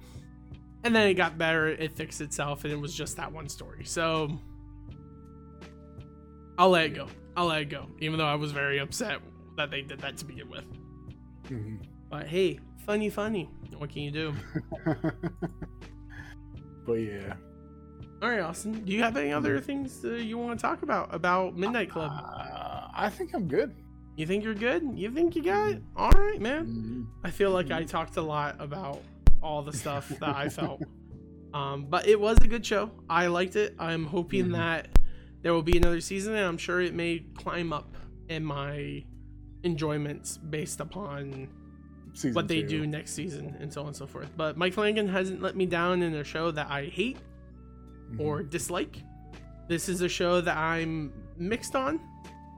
[0.84, 3.84] And then it got better, it fixed itself, and it was just that one story.
[3.84, 4.30] So
[6.58, 7.08] I'll let it go.
[7.36, 7.88] I'll let it go.
[7.98, 9.18] Even though I was very upset
[9.56, 10.64] that they did that to begin with.
[11.48, 11.80] Mhm.
[12.08, 13.50] But hey, funny, funny.
[13.76, 14.32] What can you do?
[16.86, 17.34] but yeah.
[18.22, 18.84] All right, Austin.
[18.84, 22.10] Do you have any other things uh, you want to talk about about Midnight Club?
[22.12, 23.74] Uh, I think I'm good.
[24.16, 24.82] You think you're good?
[24.94, 25.82] You think you got it?
[25.94, 26.66] All right, man.
[26.66, 27.06] Mhm.
[27.24, 29.02] I feel like I talked a lot about
[29.42, 30.82] all the stuff that I felt.
[31.52, 32.90] Um, but it was a good show.
[33.10, 33.74] I liked it.
[33.78, 34.88] I'm hoping that
[35.42, 37.94] there will be another season, and I'm sure it may climb up
[38.28, 39.04] in my
[39.64, 41.48] enjoyments based upon
[42.14, 42.68] Season what they two.
[42.68, 44.30] do next season and so on and so forth.
[44.36, 47.18] But Mike Flanagan hasn't let me down in a show that I hate
[48.12, 48.20] Mhm.
[48.20, 49.02] or dislike.
[49.68, 52.00] This is a show that I'm mixed on,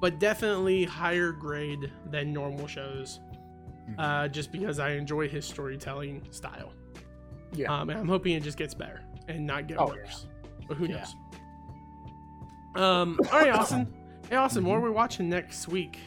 [0.01, 3.21] but definitely higher grade than normal shows,
[3.89, 3.95] Mhm.
[3.99, 6.73] uh, just because I enjoy his storytelling style.
[7.53, 7.73] yeah.
[7.73, 10.27] Um, and I'm hoping it just gets better and not get Oh, worse.
[10.69, 10.97] But who Yeah.
[10.99, 11.15] knows?
[12.77, 13.93] Um, all right, Austin.
[14.29, 14.77] Hey, Austin, what Mhm.
[14.79, 15.99] are we watching next week?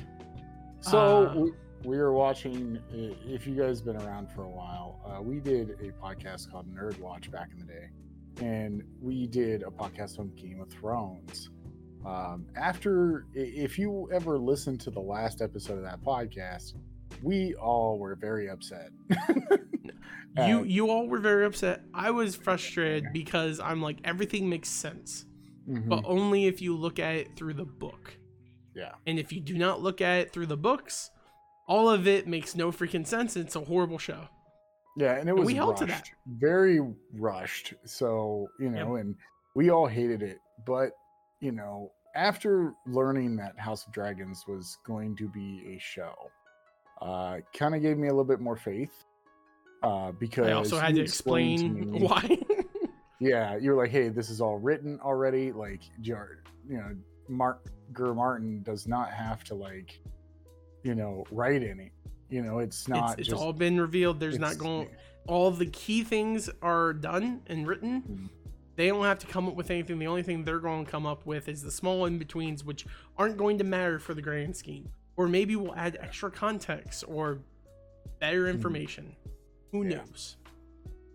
[0.81, 1.51] So Uh, we,
[1.83, 2.77] we were watching.
[2.91, 6.99] If you guys been around for a while, uh, we did a podcast called Nerd
[6.99, 7.89] Watch back in the day,
[8.41, 11.49] and we did a podcast on Game of Thrones.
[12.05, 16.73] Um, after, if you ever listened to the last episode of that podcast,
[17.21, 18.89] we all were very upset.
[20.37, 21.81] You Uh, you all were very upset.
[21.93, 25.25] I was frustrated because I'm like everything makes sense,
[25.69, 28.15] mhm, but only if you look at it through the book.
[28.73, 31.09] yeah, And if you do not look at it through the books,
[31.67, 33.35] all of it makes no freaking sense.
[33.35, 34.29] It's a horrible show.
[34.95, 36.07] yeah, and it was we held rushed, to that.
[36.39, 36.79] very
[37.13, 37.73] rushed.
[37.85, 39.15] So you know, and
[39.53, 40.37] we all hated it.
[40.65, 40.91] But
[41.41, 46.13] you know, after learning that House of Dragons was going to be a show,
[47.01, 49.03] uh, kind of gave me a little bit more faith.
[49.83, 52.37] Uh, because I also had to explain me- why.
[53.19, 55.51] Yeah, you're like, hey, this is all written already.
[55.51, 56.15] Like, you
[56.69, 56.95] know,
[57.27, 59.99] Mark Gur Martin does not have to like,
[60.83, 61.91] you know, write any.
[62.29, 64.19] You know, it's not it's it's just all been revealed.
[64.19, 64.89] There's not going.
[65.27, 68.01] All the key things are done and written.
[68.01, 68.29] Mhm.
[68.75, 69.99] They don't have to come up with anything.
[69.99, 72.85] The only thing they're going to come up with is the small in betweens, which
[73.17, 74.89] aren't going to matter for the grand scheme.
[75.17, 77.39] Or maybe we'll add extra context or
[78.19, 79.15] better information.
[79.71, 79.89] Who Hmm.
[79.91, 79.97] Yeah.
[79.97, 80.37] knows?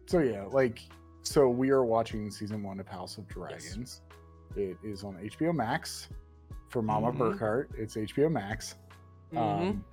[0.06, 0.80] So yeah, like
[1.22, 3.34] so we are watching season one of House of Yes.
[3.34, 4.02] Dragons.
[4.54, 6.08] It is on HBO Max
[6.68, 7.18] for Mama Mhm.
[7.18, 7.66] Burkhart.
[7.76, 8.76] It's HBO Max.
[9.32, 9.38] Mhm.
[9.38, 9.84] Um,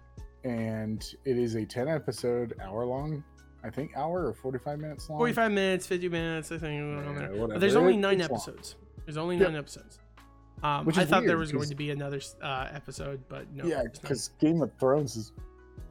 [0.43, 3.23] and it is a 10 episode, hour long,
[3.63, 5.19] I think hour or 45 minutes long.
[5.19, 6.73] 45 minutes, 50 minutes, I think.
[6.73, 7.47] Yeah, around there.
[7.47, 8.37] But there's only nine it's long.
[8.41, 8.75] episodes.
[9.05, 9.47] There's only Yep.
[9.49, 9.99] nine episodes.
[10.63, 13.65] Um, Which I is thought there was going to be another uh, episode, but no.
[13.65, 15.33] yeah, because Game of Thrones is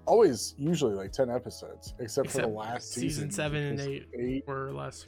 [0.07, 3.31] always usually like ten episodes, except, for the last season season.
[3.31, 4.07] seven and eight.
[4.19, 5.07] Eight or less.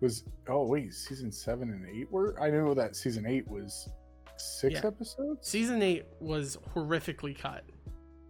[0.00, 2.34] was oh wait, season seven and eight were.
[2.40, 3.90] I know that season eight was
[4.38, 4.86] six Yeah.
[4.86, 5.46] episodes.
[5.46, 7.64] Season eight was horrifically cut,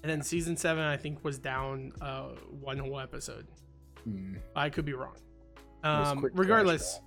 [0.03, 2.29] and then season seven I think was down uh,
[2.61, 3.47] one whole episode.
[4.05, 4.35] Hmm.
[4.57, 5.17] I could be wrong.
[5.85, 7.01] Um, regardless,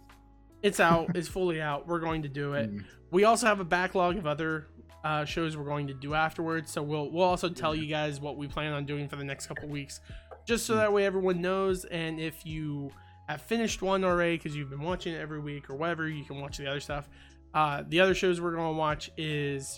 [0.62, 1.16] it's out.
[1.16, 1.88] It's fully out.
[1.88, 2.70] We're going to do it.
[2.70, 2.80] Hmm.
[3.12, 4.68] We also have a backlog of other
[5.04, 6.72] uh, shows we're going to do afterwards.
[6.72, 9.48] So we'll we'll also tell you guys what we plan on doing for the next
[9.48, 10.02] couple weeks,
[10.46, 11.86] just so that way everyone knows.
[11.86, 12.92] And if you
[13.28, 16.40] have finished one already because you've been watching it every week or whatever, you can
[16.40, 17.08] watch the other stuff.
[17.54, 19.78] Uh, the other shows we're going to watch is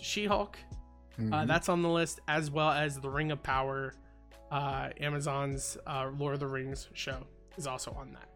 [1.17, 1.47] Uh, Mhm.
[1.47, 3.93] that's on the list, as well as the Ring of Power,
[4.51, 7.25] uh, Amazon's uh, Lord of the Rings show
[7.57, 8.29] is also on that.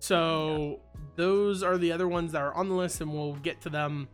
[0.00, 0.80] So
[1.16, 4.08] those are the other ones that are on the list, and we'll get to them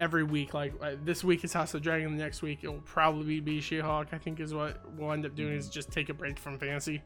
[0.00, 0.52] every week.
[0.54, 2.16] Like uh, this week is House of Dragon.
[2.16, 4.08] The next week it'll probably be She-Hulk.
[4.12, 7.02] I think is what we'll end up doing is just take a break from fantasy.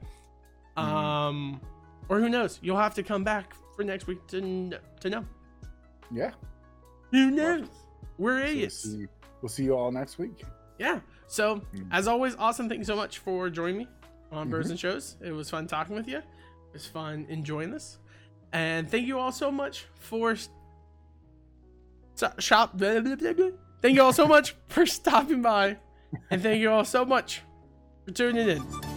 [0.76, 0.82] Mhm.
[0.82, 1.60] Um,
[2.08, 2.58] or who knows?
[2.62, 5.24] You'll have to come back for next week to to know.
[6.10, 6.32] yeah.
[7.10, 7.68] Who knows?
[8.18, 8.76] We're idiots.
[8.82, 9.06] see,
[9.42, 10.42] we'll see you all next week.
[10.78, 11.86] yeah so Mm.
[11.90, 13.88] as always awesome thank you so much for joining me
[14.32, 14.72] on birds Mhm.
[14.72, 16.24] and shows it was fun talking with you it
[16.72, 17.98] was fun enjoying this
[18.52, 20.48] and thank you all so much for s-
[22.14, 23.50] so- shop blah, blah, blah.
[23.82, 25.76] thank you all so much for stopping by
[26.30, 27.42] and thank you all so much
[28.04, 28.87] for tuning in